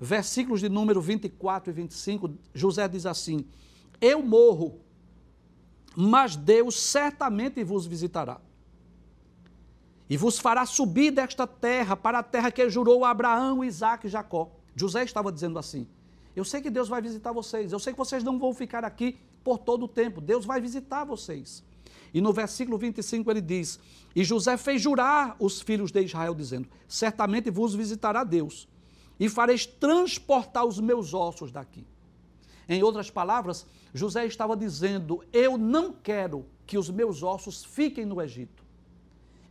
versículos 0.00 0.60
de 0.60 0.68
número 0.68 1.00
24 1.00 1.70
e 1.70 1.74
25, 1.74 2.30
José 2.54 2.88
diz 2.88 3.06
assim: 3.06 3.44
Eu 4.00 4.22
morro, 4.22 4.80
mas 5.96 6.36
Deus 6.36 6.80
certamente 6.80 7.62
vos 7.62 7.86
visitará 7.86 8.40
e 10.08 10.16
vos 10.16 10.38
fará 10.38 10.66
subir 10.66 11.10
desta 11.10 11.46
terra 11.46 11.96
para 11.96 12.18
a 12.18 12.22
terra 12.22 12.50
que 12.50 12.68
jurou 12.68 13.04
a 13.04 13.10
Abraão, 13.10 13.64
Isaac 13.64 14.06
e 14.06 14.10
Jacó. 14.10 14.50
José 14.76 15.02
estava 15.04 15.32
dizendo 15.32 15.58
assim: 15.58 15.86
Eu 16.36 16.44
sei 16.44 16.60
que 16.60 16.70
Deus 16.70 16.88
vai 16.88 17.00
visitar 17.00 17.32
vocês, 17.32 17.72
eu 17.72 17.78
sei 17.78 17.92
que 17.92 17.98
vocês 17.98 18.22
não 18.22 18.38
vão 18.38 18.52
ficar 18.52 18.84
aqui 18.84 19.18
por 19.42 19.58
todo 19.58 19.84
o 19.84 19.88
tempo, 19.88 20.20
Deus 20.20 20.44
vai 20.44 20.60
visitar 20.60 21.04
vocês. 21.04 21.64
E 22.12 22.20
no 22.20 22.32
versículo 22.32 22.76
25 22.76 23.30
ele 23.30 23.40
diz: 23.40 23.80
E 24.14 24.22
José 24.22 24.56
fez 24.56 24.80
jurar 24.80 25.36
os 25.38 25.60
filhos 25.60 25.90
de 25.90 26.02
Israel, 26.02 26.34
dizendo: 26.34 26.68
Certamente 26.86 27.50
vos 27.50 27.74
visitará 27.74 28.24
Deus, 28.24 28.68
e 29.18 29.28
fareis 29.28 29.64
transportar 29.64 30.64
os 30.64 30.78
meus 30.78 31.14
ossos 31.14 31.50
daqui. 31.50 31.86
Em 32.68 32.82
outras 32.82 33.10
palavras, 33.10 33.66
José 33.94 34.26
estava 34.26 34.56
dizendo: 34.56 35.24
Eu 35.32 35.56
não 35.56 35.92
quero 35.92 36.44
que 36.66 36.76
os 36.76 36.90
meus 36.90 37.22
ossos 37.22 37.64
fiquem 37.64 38.04
no 38.04 38.20
Egito. 38.20 38.64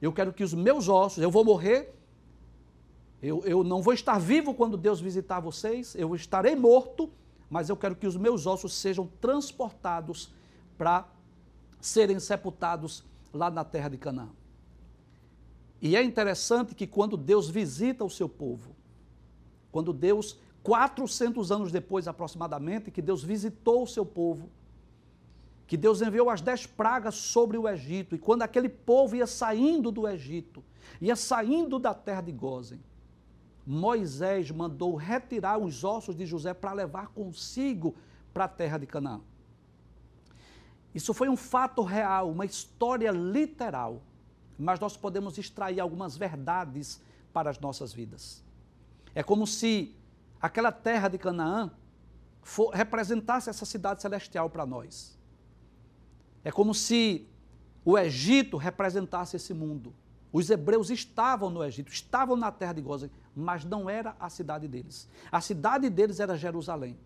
Eu 0.02 0.12
quero 0.12 0.34
que 0.34 0.44
os 0.44 0.54
meus 0.54 0.90
ossos, 0.90 1.24
eu 1.24 1.32
vou 1.32 1.46
morrer, 1.46 1.96
eu, 3.22 3.42
eu 3.46 3.64
não 3.64 3.82
vou 3.82 3.94
estar 3.94 4.20
vivo 4.20 4.54
quando 4.54 4.76
Deus 4.76 5.00
visitar 5.00 5.40
vocês, 5.40 5.96
eu 5.96 6.14
estarei 6.14 6.58
morto, 6.58 7.10
mas 7.50 7.70
eu 7.70 7.78
quero 7.78 7.96
que 7.96 8.06
os 8.06 8.18
meus 8.18 8.46
ossos 8.46 8.74
sejam 8.74 9.10
transportados 9.22 10.30
para 10.78 11.08
serem 11.80 12.20
sepultados 12.20 13.02
lá 13.34 13.50
na 13.50 13.64
terra 13.64 13.88
de 13.88 13.98
Canaã. 13.98 14.30
E 15.82 15.96
é 15.96 16.04
interessante 16.04 16.76
que 16.76 16.86
quando 16.86 17.16
Deus 17.16 17.50
visita 17.50 18.04
o 18.04 18.10
seu 18.10 18.28
povo, 18.28 18.76
quando 19.72 19.94
Deus, 19.94 20.38
400 20.63 21.51
anos 21.51 21.72
depois 21.72 22.08
aproximadamente, 22.08 22.89
que 22.89 23.01
Deus 23.01 23.22
visitou 23.22 23.84
o 23.84 23.88
seu 23.88 24.05
povo, 24.05 24.50
que 25.67 25.75
Deus 25.75 26.01
enviou 26.01 26.29
as 26.29 26.41
dez 26.41 26.65
pragas 26.65 27.15
sobre 27.15 27.58
o 27.58 27.67
Egito, 27.67 28.15
e 28.15 28.17
quando 28.17 28.43
aquele 28.43 28.70
povo 28.70 29.15
ia 29.15 29.27
saindo 29.27 29.91
do 29.91 30.08
Egito, 30.08 30.63
ia 31.01 31.15
saindo 31.15 31.77
da 31.77 31.93
terra 31.93 32.22
de 32.22 32.32
Gozen, 32.32 32.79
Moisés 33.65 34.51
mandou 34.51 34.96
retirar 34.96 35.58
os 35.58 35.84
ossos 35.84 36.15
de 36.15 36.25
José 36.25 36.53
para 36.53 36.74
levar 36.74 37.08
consigo 37.08 37.96
para 38.34 38.46
a 38.46 38.48
terra 38.50 38.77
de 38.77 38.86
Canaã. 38.86 39.22
Isso 40.93 41.13
foi 41.13 41.27
um 41.27 41.38
fato 41.38 41.82
real, 41.82 42.29
uma 42.29 42.46
história 42.46 43.10
literal, 43.12 44.01
mas 44.58 44.79
nós 44.79 44.96
podemos 44.96 45.38
extrair 45.38 45.79
algumas 45.79 46.15
verdades 46.15 47.01
para 47.32 47.50
as 47.50 47.60
nossas 47.60 47.91
vidas. 47.91 48.43
É 49.15 49.24
como 49.24 49.48
se 49.48 49.96
aquela 50.44 50.74
terra 50.74 51.08
de 51.08 51.18
Canaã 51.18 51.72
for, 52.42 52.72
representasse 52.72 53.50
essa 53.50 53.66
cidade 53.66 54.02
celestial 54.02 54.50
para 54.50 54.66
nós. 54.66 55.18
É 56.44 56.52
como 56.52 56.74
se 56.74 57.26
o 57.86 57.98
Egito 57.98 58.58
representasse 58.58 59.38
esse 59.38 59.54
mundo. 59.54 59.96
Os 60.34 60.50
hebreus 60.50 60.90
estavam 60.90 61.50
no 61.50 61.64
Egito, 61.64 61.94
estavam 61.94 62.36
na 62.36 62.52
terra 62.52 62.74
de 62.74 62.82
Gozem, 62.82 63.10
mas 63.34 63.64
não 63.64 63.90
era 63.90 64.18
a 64.20 64.30
cidade 64.30 64.68
deles. 64.68 65.08
A 65.32 65.40
cidade 65.40 65.90
deles 65.90 66.20
era 66.20 66.38
Jerusalém. 66.38 67.00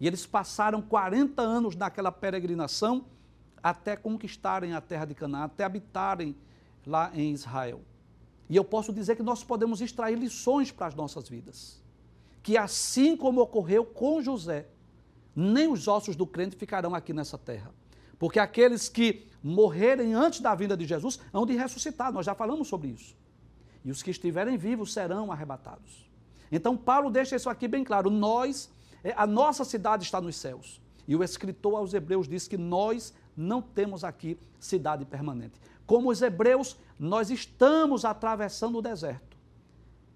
E 0.00 0.08
eles 0.08 0.26
passaram 0.26 0.82
40 0.82 1.40
anos 1.40 1.76
naquela 1.76 2.10
peregrinação 2.10 3.04
até 3.62 3.96
conquistarem 3.96 4.72
a 4.72 4.80
terra 4.80 5.04
de 5.04 5.14
Canaã, 5.14 5.44
até 5.44 5.62
habitarem 5.62 6.34
lá 6.84 7.12
em 7.14 7.32
Israel. 7.32 7.82
E 8.50 8.56
eu 8.56 8.64
posso 8.64 8.92
dizer 8.92 9.14
que 9.14 9.22
nós 9.22 9.44
podemos 9.44 9.80
extrair 9.80 10.18
lições 10.18 10.72
para 10.72 10.88
as 10.88 10.94
nossas 10.96 11.28
vidas. 11.28 11.86
Que 12.48 12.56
assim 12.56 13.14
como 13.14 13.42
ocorreu 13.42 13.84
com 13.84 14.22
José, 14.22 14.68
nem 15.36 15.70
os 15.70 15.86
ossos 15.86 16.16
do 16.16 16.26
crente 16.26 16.56
ficarão 16.56 16.94
aqui 16.94 17.12
nessa 17.12 17.36
terra. 17.36 17.74
Porque 18.18 18.38
aqueles 18.38 18.88
que 18.88 19.26
morrerem 19.42 20.14
antes 20.14 20.40
da 20.40 20.54
vinda 20.54 20.74
de 20.74 20.86
Jesus 20.86 21.20
hão 21.30 21.44
de 21.44 21.52
ressuscitar, 21.54 22.10
nós 22.10 22.24
já 22.24 22.34
falamos 22.34 22.66
sobre 22.66 22.88
isso. 22.88 23.14
E 23.84 23.90
os 23.90 24.02
que 24.02 24.10
estiverem 24.10 24.56
vivos 24.56 24.94
serão 24.94 25.30
arrebatados. 25.30 26.10
Então, 26.50 26.74
Paulo 26.74 27.10
deixa 27.10 27.36
isso 27.36 27.50
aqui 27.50 27.68
bem 27.68 27.84
claro: 27.84 28.08
nós, 28.08 28.70
é, 29.04 29.12
a 29.14 29.26
nossa 29.26 29.62
cidade 29.62 30.04
está 30.04 30.18
nos 30.18 30.34
céus. 30.34 30.80
E 31.06 31.14
o 31.14 31.22
escritor 31.22 31.76
aos 31.76 31.92
Hebreus 31.92 32.26
diz 32.26 32.48
que 32.48 32.56
nós 32.56 33.12
não 33.36 33.60
temos 33.60 34.04
aqui 34.04 34.38
cidade 34.58 35.04
permanente. 35.04 35.60
Como 35.84 36.10
os 36.10 36.22
Hebreus, 36.22 36.78
nós 36.98 37.28
estamos 37.28 38.06
atravessando 38.06 38.78
o 38.78 38.82
deserto. 38.82 39.27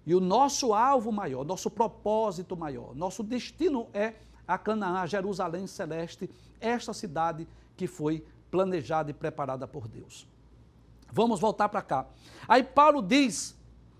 E 0.05 0.13
o 0.13 0.19
nosso 0.19 0.73
alvo 0.73 1.11
maior, 1.11 1.45
nosso 1.45 1.69
propósito 1.69 2.57
maior, 2.57 2.95
nosso 2.95 3.23
destino 3.23 3.87
é 3.93 4.15
a 4.47 4.57
Canaã, 4.57 5.07
Jerusalém 5.07 5.65
celeste, 5.65 6.29
esta 6.59 6.93
cidade 6.93 7.47
que 7.77 7.87
foi 7.87 8.25
planejada 8.51 9.09
e 9.09 9.13
preparada 9.13 9.67
por 9.67 9.87
Deus. 9.87 10.27
Vamos 11.11 11.39
voltar 11.39 11.69
para 11.69 11.81
cá. 11.81 12.05
Aí 12.47 12.63
Paulo 12.63 13.01
diz: 13.01 13.55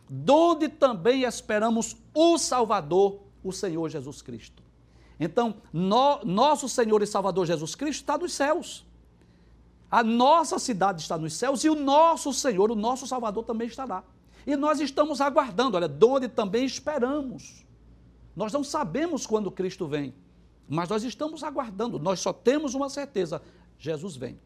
donde 0.10 0.68
também 0.68 1.24
esperamos 1.24 1.96
o 2.14 2.38
Salvador, 2.38 3.20
o 3.44 3.52
Senhor 3.52 3.90
Jesus 3.90 4.22
Cristo. 4.22 4.62
Então, 5.20 5.56
no, 5.72 6.24
nosso 6.24 6.68
Senhor 6.68 7.02
e 7.02 7.08
Salvador 7.08 7.46
Jesus 7.46 7.76
Cristo 7.76 8.02
está 8.02 8.18
nos 8.18 8.34
céus. 8.34 8.86
A 9.90 10.04
nossa 10.04 10.58
cidade 10.58 11.02
está 11.02 11.18
nos 11.18 11.34
céus 11.34 11.64
e 11.64 11.70
o 11.70 11.76
nosso 11.76 12.34
Senhor, 12.34 12.72
o 12.72 12.76
nosso 12.76 13.06
Salvador 13.08 13.44
também 13.44 13.68
está 13.68 13.86
lá. 13.86 14.04
E 14.46 14.56
nós 14.56 14.80
estamos 14.80 15.22
aguardando, 15.22 15.78
olha, 15.78 15.88
donde 15.88 16.28
também 16.28 16.66
esperamos. 16.66 17.66
Nós 18.36 18.52
não 18.52 18.64
sabemos 18.64 19.26
quando 19.26 19.52
Cristo 19.52 19.88
vem, 19.88 20.14
mas 20.68 20.90
nós 20.90 21.04
estamos 21.04 21.44
aguardando. 21.44 22.00
Nós 22.00 22.20
só 22.20 22.34
temos 22.34 22.74
uma 22.74 22.90
certeza: 22.90 23.42
Jesus 23.78 24.16
vem. 24.16 24.40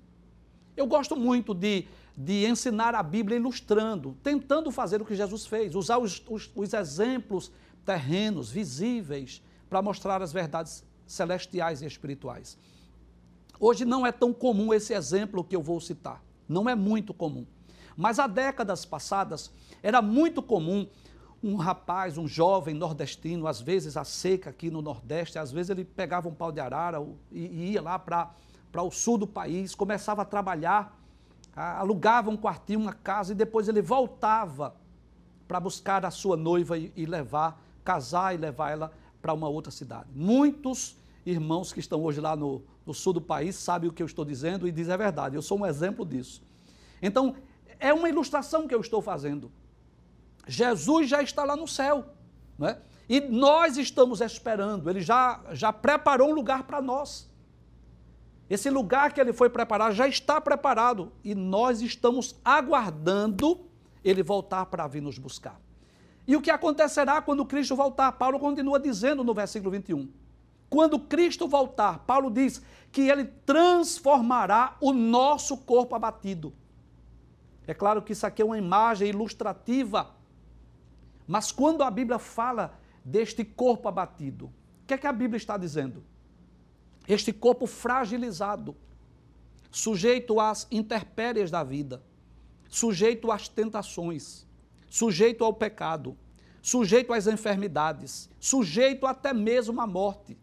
Eu 0.75 0.86
gosto 0.86 1.16
muito 1.16 1.54
de, 1.54 1.86
de 2.16 2.46
ensinar 2.46 2.94
a 2.94 3.01
Bíblia 3.01 3.38
ilustrando, 3.38 4.16
tentando 4.22 4.72
fazer 4.72 5.01
o 5.01 5.06
que 5.06 5.16
Jesus 5.16 5.48
fez, 5.48 5.74
usar 5.74 5.98
os, 5.98 6.22
os, 6.30 6.51
os 6.56 6.74
exemplos 6.74 7.51
terrenos, 7.84 8.51
visíveis, 8.51 9.42
para 9.70 9.82
mostrar 9.82 10.22
as 10.22 10.32
verdades 10.32 10.84
celestiais 11.08 11.82
e 11.82 11.86
espirituais. 11.86 12.58
Hoje 13.60 13.86
não 13.86 14.06
é 14.06 14.12
tão 14.12 14.34
comum 14.34 14.74
esse 14.74 14.94
exemplo 14.94 15.44
que 15.44 15.56
eu 15.56 15.62
vou 15.62 15.80
citar, 15.82 16.24
não 16.48 16.70
é 16.70 16.75
muito 16.75 17.13
comum. 17.13 17.46
Mas 17.98 18.20
há 18.20 18.27
décadas 18.27 18.86
passadas 18.86 19.51
era 19.82 20.01
muito 20.01 20.42
comum 20.44 20.88
um 21.44 21.56
rapaz, 21.56 22.18
um 22.18 22.27
jovem 22.27 22.74
nordestino, 22.74 23.48
às 23.48 23.60
vezes 23.60 23.98
a 23.98 24.04
seca 24.04 24.50
aqui 24.50 24.72
no 24.72 24.82
Nordeste, 24.82 25.38
às 25.38 25.51
vezes 25.51 25.70
ele 25.70 25.84
pegava 25.84 26.27
um 26.27 26.34
pau 26.34 26.51
de 26.51 26.60
arara 26.60 27.04
e 27.32 27.72
ia 27.72 27.82
lá 27.82 27.98
para 27.98 28.32
o 28.82 28.92
sul 28.92 29.18
do 29.18 29.27
país, 29.27 29.75
começava 29.75 30.22
a 30.22 30.25
trabalhar, 30.25 31.00
alugava 31.56 32.30
um 32.30 32.38
quartinho, 32.38 32.80
uma 32.80 32.94
casa 32.94 33.34
e 33.34 33.36
depois 33.36 33.68
ele 33.68 33.82
voltava 33.82 34.75
para 35.48 35.60
buscar 35.60 36.06
a 36.06 36.12
sua 36.12 36.36
noiva 36.36 36.77
e, 36.77 36.92
e 36.96 37.06
levar, 37.06 37.62
casar 37.84 38.34
e 38.34 38.38
levar 38.38 38.72
ela 38.72 38.92
para 39.22 39.34
uma 39.34 39.48
outra 39.48 39.72
cidade. 39.72 40.10
Muitos 40.13 40.98
irmãos 41.25 41.72
que 41.72 41.80
estão 41.80 42.04
hoje 42.04 42.20
lá 42.20 42.36
no, 42.36 42.63
no 42.86 42.94
sul 42.94 43.13
do 43.13 43.22
país 43.22 43.56
sabem 43.56 43.89
o 43.89 43.94
que 43.94 44.01
eu 44.01 44.08
estou 44.08 44.25
dizendo 44.25 44.68
e 44.68 44.72
dizem 44.72 44.94
é 44.94 44.98
verdade, 44.98 45.36
eu 45.36 45.42
sou 45.42 45.60
um 45.60 45.66
exemplo 45.66 46.06
disso. 46.06 46.44
Então, 47.01 47.36
é 47.79 47.93
uma 47.93 48.10
ilustração 48.10 48.67
que 48.67 48.75
eu 48.75 48.81
estou 48.81 49.01
fazendo. 49.01 49.51
Jesus 50.48 51.10
já 51.10 51.22
está 51.22 51.43
lá 51.43 51.55
no 51.55 51.67
céu, 51.67 52.05
né? 52.57 52.79
e 53.10 53.19
nós 53.19 53.77
estamos 53.77 54.22
esperando, 54.22 54.89
ele 54.89 55.01
já, 55.01 55.41
já 55.51 55.72
preparou 55.74 56.29
um 56.29 56.34
lugar 56.34 56.63
para 56.63 56.81
nós. 56.81 57.29
Esse 58.50 58.69
lugar 58.69 59.12
que 59.12 59.19
ele 59.19 59.34
foi 59.34 59.50
preparar 59.50 59.93
já 59.93 60.07
está 60.07 60.39
preparado 60.39 61.12
e 61.24 61.36
nós 61.36 61.81
estamos 61.81 62.36
aguardando 62.43 63.67
ele 64.04 64.23
voltar 64.23 64.65
para 64.67 64.88
vir 64.88 65.02
nos 65.02 65.17
buscar. 65.17 65.60
E 66.25 66.36
o 66.36 66.41
que 66.41 66.52
acontecerá 66.52 67.21
quando 67.21 67.45
Cristo 67.45 67.75
voltar? 67.75 68.12
Paulo 68.13 68.39
continua 68.39 68.80
dizendo 68.80 69.23
no 69.23 69.34
versículo 69.34 69.71
21. 69.71 70.10
Quando 70.69 70.99
Cristo 70.99 71.47
voltar, 71.47 71.99
Paulo 71.99 72.30
diz 72.30 72.62
que 72.91 73.10
ele 73.10 73.25
transformará 73.25 74.75
o 74.82 74.91
nosso 74.91 75.58
corpo 75.58 75.95
abatido. 75.95 76.54
É 77.67 77.73
claro 77.73 78.01
que 78.01 78.13
isso 78.13 78.25
aqui 78.25 78.41
é 78.41 78.45
uma 78.45 78.58
imagem 78.58 79.10
ilustrativa, 79.10 80.15
mas 81.27 81.51
quando 81.51 81.84
a 81.84 81.91
Bíblia 81.91 82.17
fala 82.17 82.80
deste 83.03 83.43
corpo 83.43 83.89
abatido, 83.89 84.45
o 84.45 84.88
que 84.88 84.93
é 84.93 84.97
que 84.97 85.06
a 85.06 85.12
Bíblia 85.12 85.36
está 85.36 85.58
dizendo? 85.58 86.01
Este 87.06 87.34
corpo 87.34 87.67
fragilizado, 87.67 88.73
sujeito 89.69 90.39
às 90.39 90.65
intempéries 90.71 91.51
da 91.51 91.62
vida, 91.62 92.01
sujeito 92.69 93.30
às 93.30 93.49
tentações, 93.49 94.47
sujeito 94.89 95.43
ao 95.43 95.53
pecado, 95.53 96.17
sujeito 96.62 97.12
às 97.12 97.27
enfermidades, 97.27 98.30
sujeito 98.39 99.06
até 99.06 99.34
mesmo 99.34 99.82
à 99.82 99.86
morte. 99.88 100.38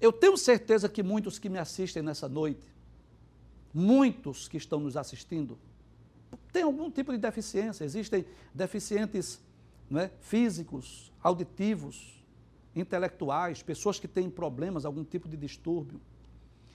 Eu 0.00 0.12
tenho 0.12 0.36
certeza 0.36 0.88
que 0.88 1.04
muitos 1.04 1.38
que 1.38 1.48
me 1.48 1.58
assistem 1.58 2.02
nessa 2.02 2.28
noite, 2.28 2.73
muitos 3.74 4.46
que 4.46 4.56
estão 4.56 4.78
nos 4.78 4.96
assistindo, 4.96 5.58
têm 6.52 6.62
algum 6.62 6.90
tipo 6.90 7.12
de 7.12 7.18
deficiência. 7.18 7.84
Existem 7.84 8.24
deficientes 8.54 9.40
é, 9.94 10.08
físicos, 10.20 11.12
auditivos, 11.22 12.24
intelectuais, 12.74 13.62
pessoas 13.62 13.98
que 13.98 14.06
têm 14.06 14.30
problemas, 14.30 14.84
algum 14.84 15.04
tipo 15.04 15.28
de 15.28 15.36
distúrbio. 15.36 16.00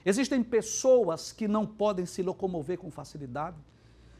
Existem 0.04 0.42
pessoas 0.42 1.32
que 1.32 1.48
não 1.48 1.66
podem 1.66 2.06
se 2.06 2.22
locomover 2.22 2.78
com 2.78 2.90
facilidade 2.90 3.56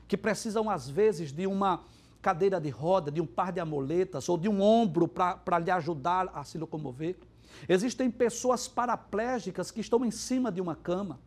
que 0.06 0.16
precisam, 0.16 0.68
às 0.68 0.88
vezes, 0.88 1.30
de 1.30 1.46
uma 1.46 1.84
cadeira 2.20 2.60
de 2.60 2.68
roda, 2.68 3.12
de 3.12 3.20
um 3.20 3.26
par 3.26 3.52
de 3.52 3.60
amuletas 3.60 4.28
ou 4.28 4.36
de 4.36 4.48
um 4.48 4.60
ombro 4.60 5.06
para 5.06 5.58
lhe 5.58 5.70
ajudar 5.70 6.28
a 6.34 6.42
se 6.42 6.58
locomover. 6.58 7.16
Existem 7.68 8.10
pessoas 8.10 8.66
paraplégicas 8.66 9.70
que 9.70 9.80
estão 9.80 10.04
em 10.04 10.10
cima 10.10 10.50
de 10.50 10.60
uma 10.60 10.74
cama. 10.74 11.20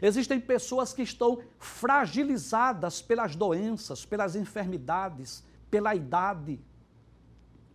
Existem 0.00 0.40
pessoas 0.40 0.92
que 0.92 1.02
estão 1.02 1.40
fragilizadas 1.58 3.00
pelas 3.00 3.34
doenças, 3.34 4.04
pelas 4.04 4.36
enfermidades, 4.36 5.44
pela 5.70 5.94
idade. 5.94 6.60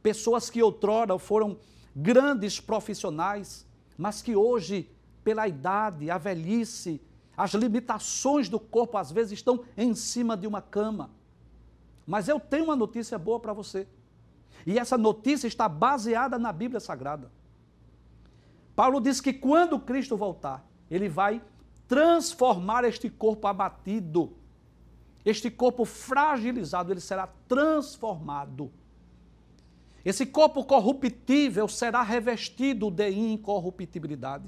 Pessoas 0.01 0.49
que 0.49 0.61
outrora 0.61 1.17
foram 1.17 1.57
grandes 1.95 2.59
profissionais, 2.59 3.65
mas 3.97 4.21
que 4.21 4.35
hoje, 4.35 4.89
pela 5.23 5.47
idade, 5.47 6.11
a 6.11 6.17
velhice, 6.17 7.01
as 7.35 7.53
limitações 7.53 8.47
do 8.47 8.59
corpo 8.59 8.97
às 8.97 9.11
vezes 9.11 9.33
estão 9.33 9.63
em 9.75 9.93
cima 9.93 10.37
de 10.37 10.47
uma 10.47 10.61
cama. 10.61 11.11
Mas 12.05 12.27
eu 12.27 12.39
tenho 12.39 12.65
uma 12.65 12.75
notícia 12.75 13.17
boa 13.17 13.39
para 13.39 13.53
você. 13.53 13.87
E 14.65 14.77
essa 14.77 14.97
notícia 14.97 15.47
está 15.47 15.67
baseada 15.67 16.37
na 16.37 16.51
Bíblia 16.51 16.79
Sagrada. 16.79 17.31
Paulo 18.75 18.99
diz 18.99 19.21
que 19.21 19.33
quando 19.33 19.79
Cristo 19.79 20.15
voltar, 20.17 20.67
ele 20.89 21.09
vai 21.09 21.41
transformar 21.87 22.83
este 22.83 23.09
corpo 23.09 23.47
abatido, 23.47 24.33
este 25.23 25.49
corpo 25.49 25.85
fragilizado, 25.85 26.91
ele 26.91 27.01
será 27.01 27.27
transformado. 27.47 28.71
Esse 30.03 30.25
corpo 30.25 30.63
corruptível 30.63 31.67
será 31.67 32.03
revestido 32.03 32.91
de 32.91 33.09
incorruptibilidade. 33.09 34.47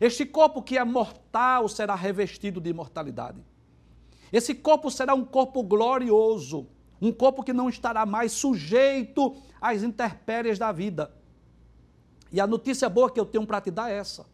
Este 0.00 0.26
corpo 0.26 0.62
que 0.62 0.76
é 0.76 0.84
mortal 0.84 1.68
será 1.68 1.94
revestido 1.94 2.60
de 2.60 2.70
imortalidade. 2.70 3.38
Esse 4.32 4.52
corpo 4.52 4.90
será 4.90 5.14
um 5.14 5.24
corpo 5.24 5.62
glorioso, 5.62 6.66
um 7.00 7.12
corpo 7.12 7.44
que 7.44 7.52
não 7.52 7.68
estará 7.68 8.04
mais 8.04 8.32
sujeito 8.32 9.36
às 9.60 9.84
intempéries 9.84 10.58
da 10.58 10.72
vida. 10.72 11.14
E 12.32 12.40
a 12.40 12.46
notícia 12.46 12.88
boa 12.88 13.10
que 13.10 13.20
eu 13.20 13.24
tenho 13.24 13.46
para 13.46 13.60
te 13.60 13.70
dar 13.70 13.90
é 13.90 13.98
essa: 13.98 14.26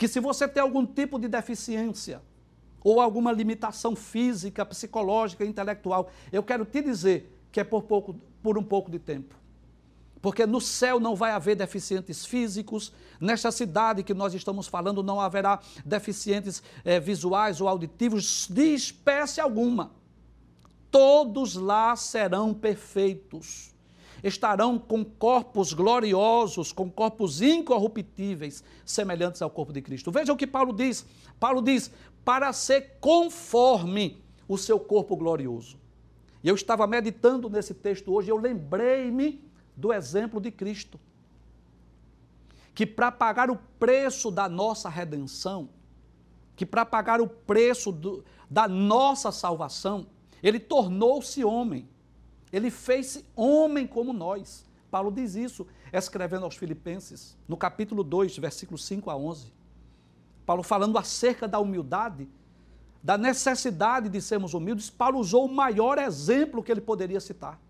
que 0.00 0.08
se 0.08 0.18
você 0.18 0.48
tem 0.48 0.62
algum 0.62 0.86
tipo 0.86 1.18
de 1.18 1.28
deficiência, 1.28 2.22
ou 2.82 3.02
alguma 3.02 3.30
limitação 3.30 3.94
física, 3.94 4.64
psicológica, 4.64 5.44
intelectual, 5.44 6.08
eu 6.32 6.42
quero 6.42 6.64
te 6.64 6.80
dizer 6.80 7.38
que 7.52 7.60
é 7.60 7.64
por, 7.64 7.82
pouco, 7.82 8.18
por 8.42 8.56
um 8.56 8.62
pouco 8.62 8.90
de 8.90 8.98
tempo. 8.98 9.34
Porque 10.22 10.46
no 10.46 10.58
céu 10.58 10.98
não 10.98 11.14
vai 11.14 11.32
haver 11.32 11.54
deficientes 11.54 12.24
físicos, 12.24 12.94
nesta 13.20 13.52
cidade 13.52 14.02
que 14.02 14.14
nós 14.14 14.32
estamos 14.32 14.66
falando 14.66 15.02
não 15.02 15.20
haverá 15.20 15.60
deficientes 15.84 16.62
é, 16.82 16.98
visuais 16.98 17.60
ou 17.60 17.68
auditivos 17.68 18.48
de 18.48 18.72
espécie 18.72 19.38
alguma. 19.38 19.90
Todos 20.90 21.56
lá 21.56 21.94
serão 21.94 22.54
perfeitos. 22.54 23.69
Estarão 24.22 24.78
com 24.78 25.04
corpos 25.04 25.72
gloriosos, 25.72 26.72
com 26.72 26.90
corpos 26.90 27.40
incorruptíveis, 27.40 28.62
semelhantes 28.84 29.40
ao 29.40 29.50
corpo 29.50 29.72
de 29.72 29.80
Cristo. 29.80 30.10
Veja 30.10 30.32
o 30.32 30.36
que 30.36 30.46
Paulo 30.46 30.72
diz. 30.72 31.06
Paulo 31.38 31.62
diz: 31.62 31.90
para 32.24 32.52
ser 32.52 32.98
conforme 33.00 34.22
o 34.46 34.58
seu 34.58 34.78
corpo 34.78 35.16
glorioso. 35.16 35.78
E 36.42 36.48
eu 36.48 36.54
estava 36.54 36.86
meditando 36.86 37.48
nesse 37.50 37.74
texto 37.74 38.12
hoje, 38.12 38.30
eu 38.30 38.36
lembrei-me 38.36 39.44
do 39.76 39.92
exemplo 39.92 40.40
de 40.40 40.50
Cristo. 40.50 40.98
Que 42.74 42.86
para 42.86 43.12
pagar 43.12 43.50
o 43.50 43.56
preço 43.78 44.30
da 44.30 44.48
nossa 44.48 44.88
redenção, 44.88 45.68
que 46.56 46.64
para 46.64 46.84
pagar 46.84 47.20
o 47.20 47.26
preço 47.26 47.92
do, 47.92 48.24
da 48.48 48.66
nossa 48.68 49.30
salvação, 49.32 50.06
ele 50.42 50.58
tornou-se 50.58 51.44
homem. 51.44 51.88
Ele 52.52 52.70
fez-se 52.70 53.24
homem 53.34 53.86
como 53.86 54.12
nós. 54.12 54.66
Paulo 54.90 55.10
diz 55.10 55.34
isso, 55.34 55.66
escrevendo 55.92 56.44
aos 56.44 56.56
Filipenses, 56.56 57.36
no 57.46 57.56
capítulo 57.56 58.02
2, 58.02 58.38
versículos 58.38 58.84
5 58.84 59.10
a 59.10 59.16
11. 59.16 59.52
Paulo 60.44 60.62
falando 60.62 60.98
acerca 60.98 61.46
da 61.46 61.60
humildade, 61.60 62.28
da 63.02 63.16
necessidade 63.16 64.08
de 64.08 64.20
sermos 64.20 64.52
humildes, 64.52 64.90
Paulo 64.90 65.18
usou 65.18 65.46
o 65.46 65.52
maior 65.52 65.98
exemplo 65.98 66.62
que 66.62 66.72
ele 66.72 66.80
poderia 66.80 67.20
citar. 67.20 67.60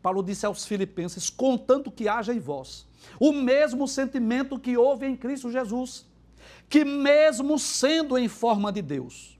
Paulo 0.00 0.22
disse 0.22 0.46
aos 0.46 0.64
Filipenses: 0.64 1.28
contanto 1.28 1.90
que 1.90 2.08
haja 2.08 2.32
em 2.32 2.38
vós 2.38 2.86
o 3.18 3.32
mesmo 3.32 3.88
sentimento 3.88 4.58
que 4.58 4.76
houve 4.76 5.06
em 5.06 5.16
Cristo 5.16 5.50
Jesus, 5.50 6.06
que 6.68 6.84
mesmo 6.84 7.58
sendo 7.58 8.16
em 8.16 8.28
forma 8.28 8.70
de 8.70 8.82
Deus, 8.82 9.38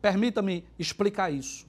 permita-me 0.00 0.64
explicar 0.78 1.32
isso. 1.32 1.65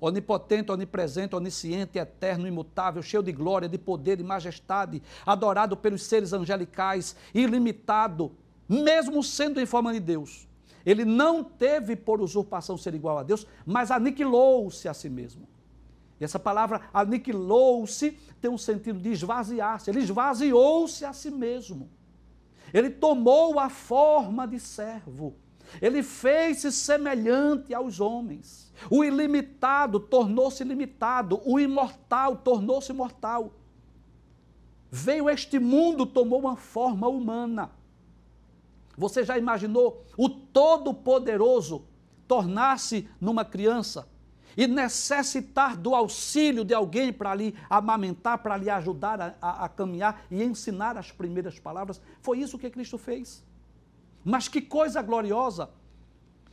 Onipotente, 0.00 0.70
onipresente, 0.70 1.34
onisciente, 1.34 1.98
eterno, 1.98 2.46
imutável, 2.46 3.02
cheio 3.02 3.22
de 3.22 3.32
glória, 3.32 3.68
de 3.68 3.78
poder 3.78 4.20
e 4.20 4.24
majestade, 4.24 5.02
adorado 5.26 5.76
pelos 5.76 6.02
seres 6.02 6.32
angelicais, 6.32 7.16
ilimitado, 7.34 8.32
mesmo 8.68 9.22
sendo 9.22 9.60
em 9.60 9.66
forma 9.66 9.92
de 9.92 10.00
Deus. 10.00 10.46
Ele 10.86 11.04
não 11.04 11.42
teve 11.42 11.96
por 11.96 12.20
usurpação 12.20 12.76
ser 12.78 12.94
igual 12.94 13.18
a 13.18 13.22
Deus, 13.22 13.46
mas 13.66 13.90
aniquilou-se 13.90 14.88
a 14.88 14.94
si 14.94 15.10
mesmo. 15.10 15.48
E 16.20 16.24
essa 16.24 16.38
palavra 16.38 16.82
aniquilou-se 16.92 18.12
tem 18.40 18.50
um 18.50 18.58
sentido 18.58 18.98
de 18.98 19.10
esvaziar-se. 19.10 19.90
Ele 19.90 20.00
esvaziou-se 20.00 21.04
a 21.04 21.12
si 21.12 21.30
mesmo. 21.30 21.90
Ele 22.72 22.90
tomou 22.90 23.58
a 23.58 23.68
forma 23.68 24.46
de 24.46 24.58
servo. 24.58 25.36
Ele 25.80 26.02
fez-se 26.02 26.72
semelhante 26.72 27.74
aos 27.74 28.00
homens. 28.00 28.72
O 28.90 29.04
ilimitado 29.04 30.00
tornou-se 30.00 30.62
limitado. 30.64 31.40
O 31.44 31.58
imortal 31.58 32.36
tornou-se 32.36 32.92
mortal. 32.92 33.52
Veio 34.90 35.28
este 35.28 35.58
mundo, 35.58 36.06
tomou 36.06 36.40
uma 36.40 36.56
forma 36.56 37.08
humana. 37.08 37.70
Você 38.96 39.22
já 39.24 39.38
imaginou 39.38 40.04
o 40.16 40.28
Todo-Poderoso 40.28 41.84
tornar-se 42.26 43.08
numa 43.20 43.44
criança? 43.44 44.08
e 44.58 44.66
necessitar 44.66 45.76
do 45.76 45.94
auxílio 45.94 46.64
de 46.64 46.74
alguém 46.74 47.12
para 47.12 47.32
lhe 47.32 47.54
amamentar, 47.70 48.38
para 48.38 48.56
lhe 48.56 48.68
ajudar 48.68 49.20
a, 49.20 49.34
a, 49.40 49.64
a, 49.66 49.68
caminhar 49.68 50.22
e 50.28 50.42
ensinar 50.42 50.98
as 50.98 51.12
primeiras 51.12 51.60
palavras. 51.60 52.00
Foi 52.20 52.40
isso 52.40 52.58
que 52.58 52.68
Cristo 52.68 52.98
fez. 52.98 53.46
Mas 54.24 54.48
que 54.48 54.60
coisa 54.60 55.02
gloriosa! 55.02 55.70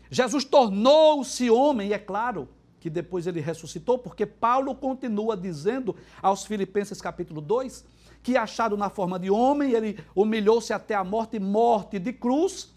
Jesus 0.09 0.43
tornou-se 0.45 1.49
homem, 1.49 1.89
e 1.89 1.93
é 1.93 1.99
claro 1.99 2.47
que 2.79 2.89
depois 2.89 3.25
ele 3.25 3.39
ressuscitou, 3.39 3.97
porque 3.97 4.25
Paulo 4.25 4.75
continua 4.75 5.35
dizendo 5.35 5.95
aos 6.21 6.45
Filipenses 6.45 7.01
capítulo 7.01 7.41
2 7.41 7.83
que 8.21 8.37
achado 8.37 8.75
na 8.75 8.89
forma 8.89 9.19
de 9.19 9.29
homem, 9.29 9.71
ele 9.71 9.99
humilhou-se 10.15 10.73
até 10.73 10.95
a 10.95 11.03
morte, 11.03 11.39
morte 11.39 11.99
de 11.99 12.11
cruz, 12.11 12.73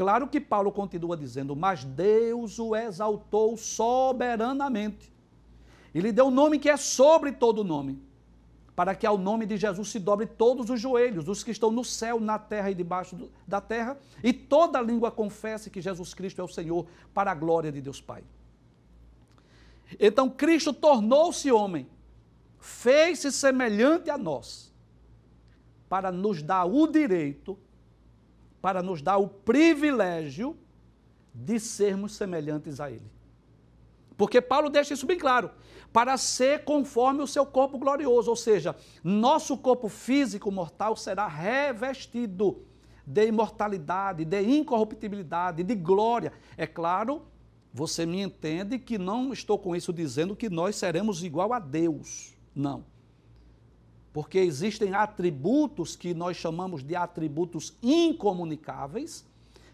Claro 0.00 0.28
que 0.28 0.40
Paulo 0.40 0.72
continua 0.72 1.14
dizendo, 1.14 1.54
mas 1.54 1.84
Deus 1.84 2.58
o 2.58 2.74
exaltou 2.74 3.54
soberanamente. 3.58 5.12
E 5.94 6.00
lhe 6.00 6.10
deu 6.10 6.28
um 6.28 6.30
nome 6.30 6.58
que 6.58 6.70
é 6.70 6.76
sobre 6.78 7.32
todo 7.32 7.62
nome, 7.62 8.00
para 8.80 8.94
que 8.94 9.06
ao 9.06 9.18
nome 9.18 9.44
de 9.44 9.58
Jesus 9.58 9.90
se 9.90 9.98
dobre 9.98 10.24
todos 10.24 10.70
os 10.70 10.80
joelhos, 10.80 11.28
os 11.28 11.44
que 11.44 11.50
estão 11.50 11.70
no 11.70 11.84
céu, 11.84 12.18
na 12.18 12.38
terra 12.38 12.70
e 12.70 12.74
debaixo 12.74 13.30
da 13.46 13.60
terra, 13.60 13.98
e 14.24 14.32
toda 14.32 14.80
língua 14.80 15.10
confesse 15.10 15.68
que 15.68 15.82
Jesus 15.82 16.14
Cristo 16.14 16.40
é 16.40 16.44
o 16.44 16.48
Senhor, 16.48 16.86
para 17.12 17.30
a 17.30 17.34
glória 17.34 17.70
de 17.70 17.82
Deus 17.82 18.00
Pai. 18.00 18.24
Então 19.98 20.30
Cristo 20.30 20.72
tornou-se 20.72 21.52
homem, 21.52 21.86
fez-se 22.58 23.30
semelhante 23.30 24.08
a 24.08 24.16
nós, 24.16 24.72
para 25.86 26.10
nos 26.10 26.42
dar 26.42 26.64
o 26.64 26.86
direito 26.86 27.58
para 28.62 28.82
nos 28.82 29.02
dar 29.02 29.18
o 29.18 29.28
privilégio 29.28 30.56
de 31.34 31.60
sermos 31.60 32.14
semelhantes 32.14 32.80
a 32.80 32.90
Ele. 32.90 33.10
Porque 34.20 34.38
Paulo 34.38 34.68
deixa 34.68 34.92
isso 34.92 35.06
bem 35.06 35.16
claro. 35.16 35.50
Para 35.90 36.18
ser 36.18 36.62
conforme 36.64 37.22
o 37.22 37.26
seu 37.26 37.46
corpo 37.46 37.78
glorioso, 37.78 38.28
ou 38.28 38.36
seja, 38.36 38.76
nosso 39.02 39.56
corpo 39.56 39.88
físico 39.88 40.52
mortal 40.52 40.94
será 40.94 41.26
revestido 41.26 42.62
de 43.06 43.28
imortalidade, 43.28 44.26
de 44.26 44.42
incorruptibilidade, 44.42 45.62
de 45.62 45.74
glória. 45.74 46.34
É 46.54 46.66
claro, 46.66 47.22
você 47.72 48.04
me 48.04 48.20
entende 48.20 48.78
que 48.78 48.98
não 48.98 49.32
estou 49.32 49.58
com 49.58 49.74
isso 49.74 49.90
dizendo 49.90 50.36
que 50.36 50.50
nós 50.50 50.76
seremos 50.76 51.24
igual 51.24 51.54
a 51.54 51.58
Deus. 51.58 52.34
Não. 52.54 52.84
Porque 54.12 54.38
existem 54.38 54.92
atributos 54.92 55.96
que 55.96 56.12
nós 56.12 56.36
chamamos 56.36 56.84
de 56.84 56.94
atributos 56.94 57.74
incomunicáveis, 57.82 59.24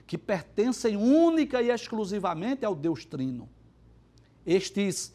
que 0.06 0.16
pertencem 0.16 0.96
única 0.96 1.60
e 1.60 1.68
exclusivamente 1.68 2.64
ao 2.64 2.76
Deus 2.76 3.04
Trino. 3.04 3.55
Estes 4.46 5.14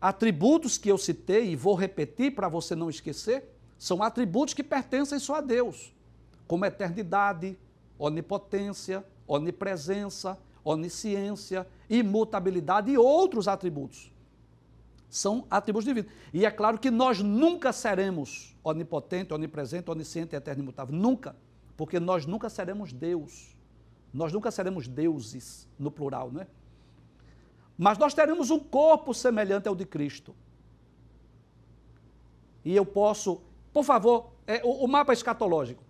atributos 0.00 0.78
que 0.78 0.90
eu 0.90 0.96
citei, 0.96 1.50
e 1.50 1.56
vou 1.56 1.74
repetir 1.74 2.34
para 2.34 2.48
você 2.48 2.74
não 2.74 2.88
esquecer, 2.88 3.52
são 3.78 4.02
atributos 4.02 4.54
que 4.54 4.62
pertencem 4.62 5.18
só 5.18 5.36
a 5.36 5.40
Deus, 5.40 5.92
como 6.46 6.64
eternidade, 6.64 7.58
onipotência, 7.98 9.04
onipresença, 9.26 10.38
onisciência, 10.62 11.66
imutabilidade 11.88 12.90
e 12.90 12.98
outros 12.98 13.48
atributos 13.48 14.10
são 15.10 15.44
atributos 15.50 15.84
divinos. 15.84 16.10
E 16.32 16.46
é 16.46 16.50
claro 16.50 16.78
que 16.78 16.90
nós 16.90 17.20
nunca 17.20 17.72
seremos 17.72 18.56
onipotente, 18.62 19.34
onipresente, 19.34 19.90
onisciente, 19.90 20.36
eterno 20.36 20.62
e 20.62 20.64
imutável. 20.64 20.94
Nunca. 20.94 21.34
Porque 21.76 21.98
nós 21.98 22.24
nunca 22.24 22.48
seremos 22.48 22.92
Deus. 22.92 23.56
Nós 24.14 24.32
nunca 24.32 24.50
seremos 24.50 24.86
deuses, 24.86 25.68
no 25.78 25.90
plural, 25.90 26.30
não 26.30 26.42
é? 26.42 26.46
Mas 27.82 27.96
nós 27.96 28.12
teremos 28.12 28.50
um 28.50 28.58
corpo 28.58 29.14
semelhante 29.14 29.66
ao 29.66 29.74
de 29.74 29.86
Cristo. 29.86 30.34
E 32.62 32.76
eu 32.76 32.84
posso, 32.84 33.40
por 33.72 33.82
favor, 33.82 34.32
é, 34.46 34.60
o, 34.62 34.84
o 34.84 34.86
mapa 34.86 35.14
escatológico. 35.14 35.82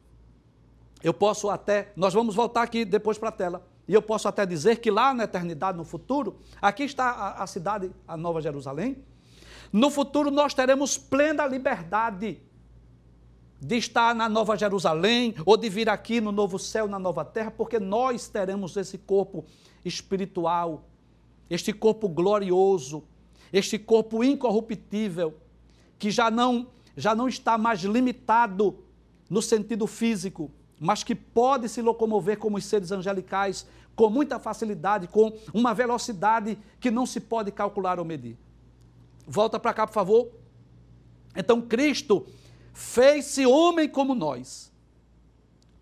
Eu 1.03 1.13
posso 1.13 1.51
até, 1.51 1.93
nós 1.97 2.15
vamos 2.15 2.37
voltar 2.37 2.63
aqui 2.63 2.85
depois 2.85 3.19
para 3.19 3.31
a 3.31 3.33
tela. 3.33 3.67
E 3.89 3.93
eu 3.93 4.01
posso 4.01 4.29
até 4.29 4.47
dizer 4.47 4.77
que 4.77 4.89
lá 4.89 5.13
na 5.13 5.25
eternidade, 5.25 5.77
no 5.77 5.83
futuro, 5.83 6.39
aqui 6.63 6.85
está 6.85 7.11
a, 7.11 7.43
a 7.43 7.47
cidade, 7.49 7.91
a 8.07 8.17
Nova 8.17 8.41
Jerusalém. 8.41 9.05
No 9.73 9.91
futuro 9.91 10.31
nós 10.31 10.55
teremos 10.55 10.97
plena 10.97 11.45
liberdade 11.45 12.41
de 13.61 13.77
estar 13.77 14.15
na 14.15 14.29
Nova 14.29 14.57
Jerusalém 14.57 15.35
ou 15.45 15.57
de 15.57 15.69
vir 15.69 15.89
aqui 15.89 16.21
no 16.21 16.31
novo 16.31 16.57
céu, 16.57 16.87
na 16.87 17.01
nova 17.01 17.25
terra, 17.25 17.51
porque 17.51 17.81
nós 17.81 18.29
teremos 18.29 18.77
esse 18.77 18.97
corpo 18.97 19.45
espiritual, 19.85 20.85
este 21.51 21.73
corpo 21.73 22.09
glorioso, 22.09 23.03
este 23.53 23.79
corpo 23.79 24.25
incorruptível, 24.25 25.35
que 25.99 26.11
já 26.11 26.31
não 26.31 26.69
já 26.97 27.15
não 27.15 27.29
está 27.29 27.57
mais 27.57 27.81
limitado 27.81 28.79
no 29.29 29.41
sentido 29.41 29.87
físico, 29.87 30.51
mas 30.79 31.03
que 31.03 31.15
pode 31.15 31.69
se 31.69 31.81
locomover 31.81 32.39
como 32.39 32.57
os 32.57 32.65
seres 32.65 32.91
angelicais 32.93 33.67
com 33.95 34.09
muita 34.09 34.39
facilidade, 34.39 35.09
com 35.09 35.33
uma 35.53 35.75
velocidade 35.75 36.59
que 36.81 36.91
não 36.91 37.07
se 37.07 37.21
pode 37.21 37.51
calcular 37.53 37.99
ou 37.99 38.05
medir. 38.05 38.37
Volta 39.27 39.59
para 39.59 39.75
cá, 39.75 39.87
por 39.87 39.93
favor. 39.93 40.31
Então, 41.37 41.61
Cristo 41.61 42.27
fez-se 42.73 43.47
homem 43.47 43.89
como 43.89 44.15
nós, 44.15 44.73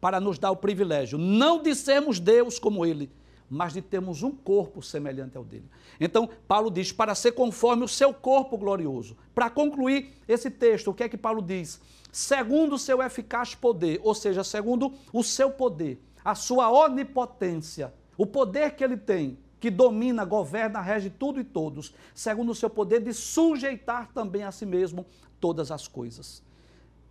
para 0.00 0.20
nos 0.20 0.38
dar 0.38 0.50
o 0.50 0.56
privilégio, 0.56 1.16
não 1.16 1.62
de 1.62 1.74
sermos 1.74 2.20
Deus 2.20 2.58
como 2.58 2.84
Ele, 2.84 3.10
mas 3.50 3.72
de 3.72 3.80
termos 3.80 4.22
um 4.22 4.30
corpo 4.30 4.82
semelhante 4.82 5.36
ao 5.36 5.44
dele. 5.44 5.68
Então, 5.98 6.28
Paulo 6.46 6.70
diz: 6.70 6.92
para 6.92 7.14
ser 7.14 7.32
conforme 7.32 7.84
o 7.84 7.88
seu 7.88 8.12
corpo 8.12 8.58
glorioso. 8.58 9.16
Para 9.34 9.48
concluir 9.48 10.14
esse 10.26 10.50
texto, 10.50 10.90
o 10.90 10.94
que 10.94 11.04
é 11.04 11.08
que 11.08 11.16
Paulo 11.16 11.40
diz? 11.40 11.80
Segundo 12.12 12.74
o 12.74 12.78
seu 12.78 13.02
eficaz 13.02 13.54
poder, 13.54 14.00
ou 14.02 14.14
seja, 14.14 14.42
segundo 14.42 14.92
o 15.12 15.22
seu 15.22 15.50
poder, 15.50 16.00
a 16.24 16.34
sua 16.34 16.70
onipotência, 16.70 17.92
o 18.16 18.26
poder 18.26 18.74
que 18.74 18.82
ele 18.82 18.96
tem, 18.96 19.38
que 19.60 19.70
domina, 19.70 20.24
governa, 20.24 20.80
rege 20.80 21.10
tudo 21.10 21.40
e 21.40 21.44
todos, 21.44 21.94
segundo 22.14 22.50
o 22.50 22.54
seu 22.54 22.70
poder 22.70 23.00
de 23.00 23.12
sujeitar 23.12 24.10
também 24.12 24.42
a 24.42 24.52
si 24.52 24.64
mesmo 24.64 25.06
todas 25.40 25.70
as 25.70 25.86
coisas. 25.86 26.42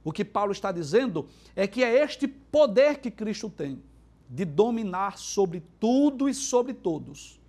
O 0.04 0.12
que 0.12 0.23
Paulo 0.23 0.52
está 0.52 0.71
dizendo 0.71 1.28
é 1.56 1.67
que 1.67 1.84
é 1.84 2.04
este 2.04 2.28
poder 2.28 3.00
que 3.00 3.12
Cristo 3.12 3.50
tem 3.50 3.82
de 4.29 4.45
dominar 4.45 5.17
sobre 5.17 5.63
tudo 5.79 6.27
e 6.27 6.33
sobre 6.33 6.73
todos, 6.73 7.39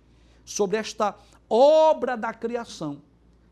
sobre 0.45 0.77
esta 0.77 1.15
obra 1.49 2.15
da 2.15 2.33
criação, 2.33 3.01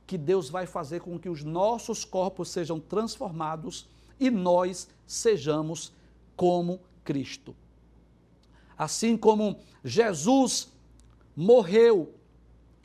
que 0.06 0.18
Deus 0.18 0.50
vai 0.50 0.66
fazer 0.66 1.02
com 1.02 1.20
que 1.20 1.28
os 1.28 1.44
nossos 1.44 2.06
corpos 2.06 2.50
sejam 2.50 2.80
transformados 2.80 3.88
e 4.20 4.30
nós 4.30 4.88
sejamos 5.06 5.92
como 6.36 6.80
Cristo. 7.04 7.56
Assim 8.78 9.18
como 9.18 9.60
Jesus 9.84 10.70
morreu, 11.36 12.14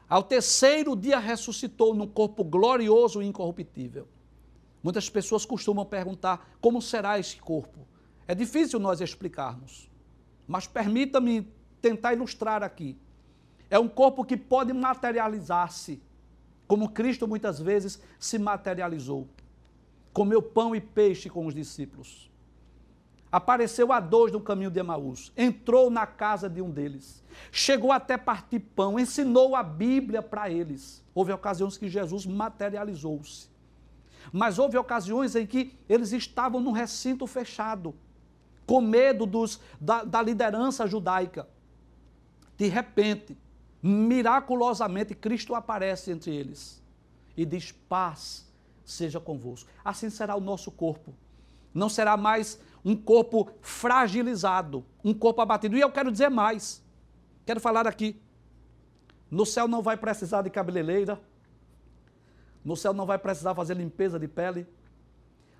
ao 0.09 0.23
terceiro 0.23 0.97
dia 0.97 1.19
ressuscitou 1.19 1.95
num 1.95 2.07
corpo 2.07 2.43
glorioso 2.43 3.23
e 3.23 3.27
incorruptível. 3.27 4.09
Muitas 4.83 5.09
pessoas 5.09 5.47
costumam 5.47 5.87
perguntar 5.87 6.57
como 6.61 6.83
será 6.83 7.19
esse 7.19 7.37
corpo. 7.37 7.87
É 8.27 8.35
difícil 8.35 8.81
nós 8.81 9.01
explicarmos, 9.01 9.89
mas 10.47 10.67
permita-me 10.67 11.47
tentar 11.81 12.15
ilustrar 12.15 12.63
aqui. 12.63 12.97
É 13.71 13.79
um 13.79 13.89
corpo 13.89 14.25
que 14.25 14.37
pode 14.37 14.73
materializar-se 14.73 16.01
como 16.73 16.89
Cristo 16.89 17.29
muitas 17.29 17.61
vezes 17.61 18.01
se 18.19 18.39
materializou. 18.39 19.29
Comeu 20.11 20.41
pão 20.41 20.75
e 20.75 20.81
peixe 20.81 21.29
com 21.29 21.47
os 21.47 21.55
discípulos. 21.55 22.31
Apareceu 23.31 23.93
a 23.93 24.01
dois 24.01 24.33
no 24.33 24.41
caminho 24.41 24.71
de 24.71 24.81
Emaús. 24.81 25.33
Entrou 25.37 25.91
na 25.91 26.07
casa 26.07 26.49
de 26.49 26.63
um 26.63 26.71
deles. 26.71 27.23
Chegou 27.51 27.93
até 27.93 28.17
partir 28.17 28.59
pão. 28.59 28.99
Ensinou 28.99 29.55
a 29.55 29.63
Bíblia 29.63 30.23
para 30.23 30.49
eles. 30.49 31.05
Houve 31.15 31.31
ocasiões 31.33 31.77
que 31.77 31.91
Jesus 31.91 32.25
materializou-se. 32.25 33.51
Mas 34.33 34.59
houve 34.59 34.79
ocasiões 34.79 35.37
em 35.37 35.47
que 35.47 35.79
eles 35.87 36.13
estavam 36.13 36.59
num 36.59 36.73
recinto 36.73 37.27
fechado, 37.27 37.95
com 38.67 38.81
medo 38.81 39.27
dos, 39.27 39.61
da, 39.81 40.05
da 40.05 40.23
liderança 40.23 40.87
judaica. 40.87 41.49
De 42.57 42.69
repente, 42.69 43.37
miraculosamente 43.83 45.15
Cristo 45.15 45.55
aparece 45.55 46.11
entre 46.11 46.35
eles 46.35 46.83
e 47.37 47.45
diz: 47.45 47.73
paz 47.73 48.51
seja 48.85 49.21
convosco. 49.21 49.69
Assim 49.85 50.11
será 50.11 50.37
o 50.37 50.41
nosso 50.41 50.71
corpo. 50.71 51.15
Não 51.75 51.89
será 51.89 52.17
mais 52.17 52.61
um 52.85 52.97
corpo 52.97 53.51
fragilizado, 53.61 54.85
um 55.05 55.15
corpo 55.15 55.41
abatido. 55.41 55.77
E 55.77 55.81
eu 55.81 55.91
quero 55.91 56.13
dizer 56.13 56.29
mais. 56.29 56.83
Quero 57.47 57.61
falar 57.61 57.87
aqui. 57.87 58.21
No 59.31 59.47
céu 59.47 59.67
não 59.67 59.83
vai 59.83 59.97
precisar 59.97 60.43
de 60.43 60.51
cabeleireira. 60.51 61.21
No 62.65 62.77
céu 62.77 62.93
não 62.93 63.07
vai 63.07 63.19
precisar 63.19 63.55
fazer 63.55 63.75
limpeza 63.75 64.19
de 64.19 64.29
pele. 64.29 64.67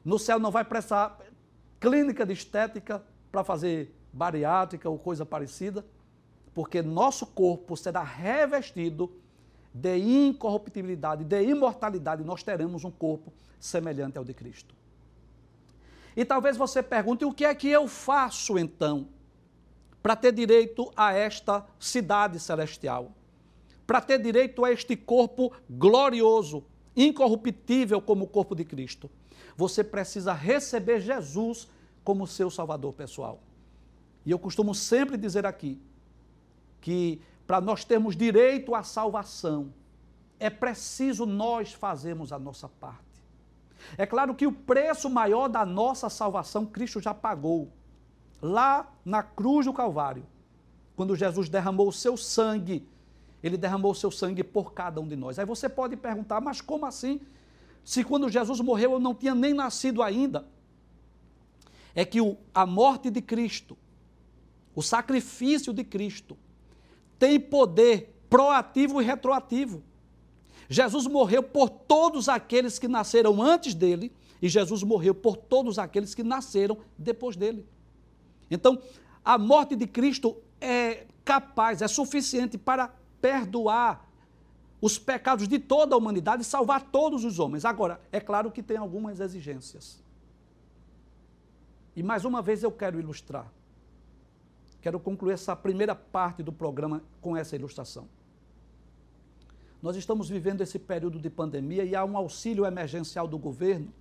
No 0.05 0.19
céu 0.19 0.39
não 0.39 0.51
vai 0.51 0.65
precisar 0.65 1.19
clínica 1.83 2.25
de 2.25 2.33
estética 2.33 3.03
para 3.33 3.43
fazer 3.43 3.93
bariátrica 4.13 4.89
ou 4.89 4.97
coisa 4.97 5.27
parecida 5.27 5.85
porque 6.55 6.81
nosso 6.81 7.27
corpo 7.27 7.77
será 7.77 8.03
revestido 8.03 9.11
de 9.75 9.97
incorruptibilidade, 9.97 11.25
de 11.25 11.43
imortalidade, 11.43 12.23
nós 12.23 12.43
teremos 12.43 12.85
um 12.85 12.91
corpo 12.91 13.33
semelhante 13.59 14.17
ao 14.19 14.25
de 14.25 14.35
Cristo. 14.35 14.75
E 16.15 16.25
talvez 16.25 16.57
você 16.57 16.83
pergunte: 16.83 17.25
o 17.25 17.33
que 17.33 17.45
é 17.45 17.55
que 17.55 17.69
eu 17.69 17.89
faço 17.89 18.59
então 18.59 19.09
para 20.03 20.15
ter 20.15 20.33
direito 20.33 20.93
a 20.95 21.15
esta 21.15 21.67
cidade 21.81 22.39
celestial? 22.39 23.13
Para 23.87 24.01
ter 24.01 24.21
direito 24.21 24.65
a 24.65 24.71
este 24.71 24.95
corpo 24.95 25.53
glorioso, 25.69 26.65
incorruptível 26.95 28.01
como 28.01 28.27
o 28.27 28.29
corpo 28.29 28.55
de 28.55 28.65
Cristo? 28.65 29.11
Você 29.57 29.85
precisa 29.85 30.33
receber 30.33 31.01
Jesus 31.01 31.69
como 32.05 32.27
seu 32.27 32.51
Salvador 32.51 32.93
pessoal. 32.93 33.41
E 34.25 34.31
eu 34.31 34.39
costumo 34.39 34.75
sempre 34.75 35.17
dizer 35.17 35.47
aqui 35.47 35.81
que 36.81 37.21
para 37.47 37.61
nós 37.61 37.85
termos 37.85 38.17
direito 38.17 38.75
à 38.75 38.83
salvação, 38.83 39.73
é 40.39 40.51
preciso 40.51 41.27
nós 41.27 41.73
fazermos 41.73 42.33
a 42.33 42.39
nossa 42.39 42.69
parte. 42.69 43.13
É 43.99 44.07
claro 44.07 44.35
que 44.35 44.47
o 44.47 44.53
preço 44.53 45.11
maior 45.11 45.49
da 45.49 45.67
nossa 45.67 46.09
salvação 46.09 46.65
Cristo 46.65 47.01
já 47.01 47.13
pagou. 47.13 47.71
Lá 48.41 48.91
na 49.05 49.23
cruz 49.23 49.67
do 49.67 49.73
Calvário, 49.73 50.27
quando 50.97 51.17
Jesus 51.17 51.49
derramou 51.49 51.89
o 51.89 51.93
seu 51.93 52.17
sangue, 52.17 52.89
ele 53.43 53.57
derramou 53.57 53.93
o 53.93 53.95
seu 53.95 54.11
sangue 54.11 54.43
por 54.43 54.73
cada 54.73 55.01
um 55.01 55.07
de 55.07 55.17
nós. 55.17 55.39
Aí 55.39 55.45
você 55.45 55.69
pode 55.69 55.97
perguntar, 55.97 56.41
mas 56.41 56.61
como 56.61 56.87
assim? 56.87 57.21
Se 57.85 58.05
quando 58.05 58.29
Jesus 58.29 58.61
morreu 58.61 58.93
eu 58.93 59.01
não 59.01 59.15
tinha 59.15 59.35
nem 59.35 59.53
nascido 59.53 60.03
ainda. 60.03 60.47
É 61.95 62.05
que 62.05 62.21
o, 62.21 62.37
a 62.55 62.65
morte 62.65 63.11
de 63.11 63.21
Cristo, 63.21 63.77
o 64.75 64.83
sacrifício 64.83 65.73
de 65.73 65.85
Cristo, 65.85 66.39
tem 67.19 67.39
poder 67.39 68.15
proativo 68.31 69.01
e 69.01 69.05
retroativo. 69.05 69.83
Jesus 70.69 71.07
morreu 71.07 71.43
por 71.43 71.69
todos 71.69 72.29
aqueles 72.29 72.79
que 72.79 72.89
nasceram 72.89 73.43
antes 73.43 73.75
dele 73.75 74.13
e 74.41 74.49
Jesus 74.49 74.83
morreu 74.83 75.15
por 75.15 75.37
todos 75.37 75.79
aqueles 75.79 76.15
que 76.15 76.23
nasceram 76.23 76.79
depois 76.97 77.37
dele. 77.37 77.67
Então, 78.51 78.81
a 79.25 79.37
morte 79.37 79.77
de 79.77 79.87
Cristo 79.87 80.37
é 80.61 81.07
capaz, 81.25 81.83
é 81.83 81.89
suficiente 81.89 82.57
para 82.57 82.93
perdoar 83.21 84.11
os 84.83 84.99
pecados 84.99 85.47
de 85.47 85.61
toda 85.61 85.95
a 85.95 85.99
humanidade 85.99 86.43
e 86.43 86.45
salvar 86.45 86.83
todos 86.83 87.25
os 87.25 87.39
homens. 87.39 87.65
Agora, 87.65 88.01
é 88.11 88.19
claro 88.19 88.51
que 88.51 88.61
tem 88.61 88.77
algumas 88.77 89.21
exigências. 89.21 90.03
E 91.95 92.03
mais 92.03 92.25
uma 92.25 92.43
vez 92.43 92.65
eu 92.65 92.73
quero 92.73 92.99
ilustrar. 92.99 93.47
Quero 94.81 94.99
concluir 94.99 95.35
essa 95.35 95.55
primeira 95.55 95.95
parte 95.95 96.43
do 96.43 96.53
programa 96.53 97.01
com 97.21 97.37
essa 97.37 97.55
ilustração. 97.55 98.09
Nós 99.81 99.95
estamos 99.95 100.29
vivendo 100.29 100.63
esse 100.63 100.81
período 100.81 101.21
de 101.21 101.31
pandemia 101.31 101.85
e 101.85 101.95
há 101.95 102.05
um 102.05 102.17
auxílio 102.17 102.67
emergencial 102.67 103.29
do 103.29 103.39
governo. 103.39 103.93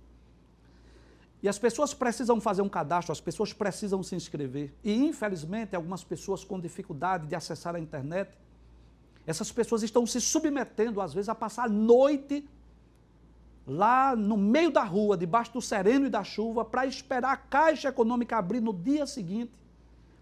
E 1.40 1.48
as 1.48 1.60
pessoas 1.60 1.94
precisam 1.94 2.40
fazer 2.40 2.62
um 2.62 2.68
cadastro, 2.68 3.12
as 3.12 3.20
pessoas 3.20 3.52
precisam 3.52 4.02
se 4.02 4.16
inscrever. 4.16 4.74
E, 4.82 4.92
infelizmente, 4.92 5.76
algumas 5.76 6.02
pessoas 6.02 6.42
com 6.44 6.58
dificuldade 6.58 7.28
de 7.28 7.36
acessar 7.36 7.76
a 7.76 7.80
internet, 7.80 8.32
essas 9.26 9.52
pessoas 9.52 9.82
estão 9.82 10.06
se 10.06 10.20
submetendo, 10.20 11.00
às 11.00 11.14
vezes, 11.14 11.28
a 11.28 11.34
passar 11.34 11.64
a 11.64 11.68
noite 11.68 12.48
lá 13.66 14.16
no 14.16 14.36
meio 14.36 14.70
da 14.70 14.82
rua, 14.82 15.16
debaixo 15.16 15.52
do 15.52 15.62
sereno 15.62 16.06
e 16.06 16.10
da 16.10 16.24
chuva, 16.24 16.64
para 16.64 16.86
esperar 16.86 17.32
a 17.32 17.36
Caixa 17.36 17.88
Econômica 17.88 18.36
abrir 18.36 18.60
no 18.60 18.72
dia 18.72 19.06
seguinte 19.06 19.52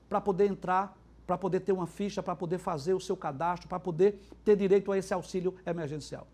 para 0.08 0.20
poder 0.20 0.46
entrar, 0.46 0.96
para 1.26 1.38
poder 1.38 1.60
ter 1.60 1.72
uma 1.72 1.86
ficha, 1.86 2.22
para 2.22 2.36
poder 2.36 2.58
fazer 2.58 2.92
o 2.92 3.00
seu 3.00 3.16
cadastro, 3.16 3.68
para 3.68 3.80
poder 3.80 4.20
ter 4.44 4.56
direito 4.56 4.92
a 4.92 4.98
esse 4.98 5.14
auxílio 5.14 5.54
emergencial. 5.64 6.26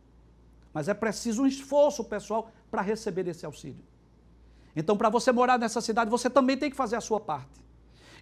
Mas 0.72 0.88
é 0.88 0.94
preciso 0.94 1.42
um 1.42 1.46
esforço 1.46 2.02
pessoal 2.02 2.50
para 2.70 2.83
receber 2.83 3.29
esse 3.29 3.46
auxílio. 3.46 3.85
Então, 4.74 4.96
para 4.96 5.09
você 5.09 5.33
morar 5.33 5.59
nessa 5.59 5.81
cidade, 5.81 6.11
você 6.11 6.29
também 6.29 6.57
tem 6.57 6.70
que 6.70 6.76
fazer 6.76 6.96
a 6.96 7.00
sua 7.00 7.20
parte. 7.20 7.65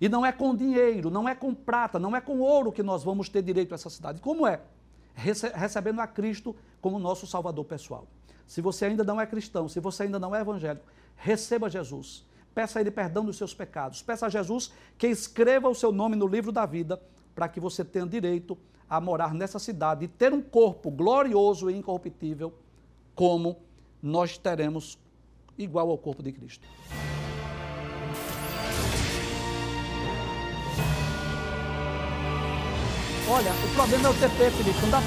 E 0.04 0.08
não 0.08 0.26
é 0.26 0.30
com 0.32 0.54
dinheiro, 0.54 1.10
não 1.10 1.26
é 1.26 1.34
com 1.34 1.54
prata, 1.54 1.98
não 1.98 2.14
é 2.14 2.20
com 2.20 2.38
ouro 2.40 2.70
que 2.70 2.82
nós 2.82 3.02
vamos 3.02 3.30
ter 3.30 3.40
direito 3.40 3.72
a 3.72 3.76
essa 3.76 3.88
cidade. 3.88 4.20
Como 4.20 4.46
é? 4.46 4.60
Rece 5.14 5.48
recebendo 5.54 5.98
a 6.00 6.06
Cristo 6.06 6.54
como 6.78 6.98
nosso 6.98 7.26
Salvador 7.26 7.64
pessoal. 7.64 8.06
Se 8.46 8.60
você 8.60 8.84
ainda 8.84 9.02
não 9.02 9.18
é 9.18 9.26
cristão, 9.26 9.66
se 9.66 9.80
você 9.80 10.02
ainda 10.02 10.18
não 10.18 10.34
é 10.34 10.42
evangélico, 10.42 10.84
receba 11.16 11.70
Jesus 11.70 12.26
peça 12.54 12.78
a 12.78 12.80
Ele 12.80 12.90
perdão 12.90 13.24
dos 13.24 13.36
seus 13.36 13.52
pecados. 13.52 14.02
Peça 14.02 14.26
a 14.26 14.28
Jesus 14.28 14.72
que 14.96 15.06
escreva 15.06 15.68
o 15.68 15.74
seu 15.74 15.90
nome 15.90 16.14
no 16.14 16.26
livro 16.26 16.52
da 16.52 16.64
vida, 16.64 17.00
para 17.34 17.48
que 17.48 17.58
você 17.58 17.84
tenha 17.84 18.06
direito 18.06 18.56
a 18.88 19.00
morar 19.00 19.34
nessa 19.34 19.58
cidade 19.58 20.04
e 20.04 20.08
ter 20.08 20.32
um 20.32 20.40
corpo 20.40 20.90
glorioso 20.90 21.70
e 21.70 21.76
incorruptível, 21.76 22.54
como 23.14 23.56
nós 24.02 24.38
teremos 24.38 24.98
igual 25.58 25.90
ao 25.90 25.98
corpo 25.98 26.22
de 26.22 26.30
Cristo. 26.30 26.66
Olha, 33.26 33.52
o 33.52 33.74
problema 33.74 34.08
é 34.08 34.10
o 34.10 34.14
TP, 34.14 34.50
Felipe. 34.50 34.80
Não 34.82 34.90
dá 34.90 35.00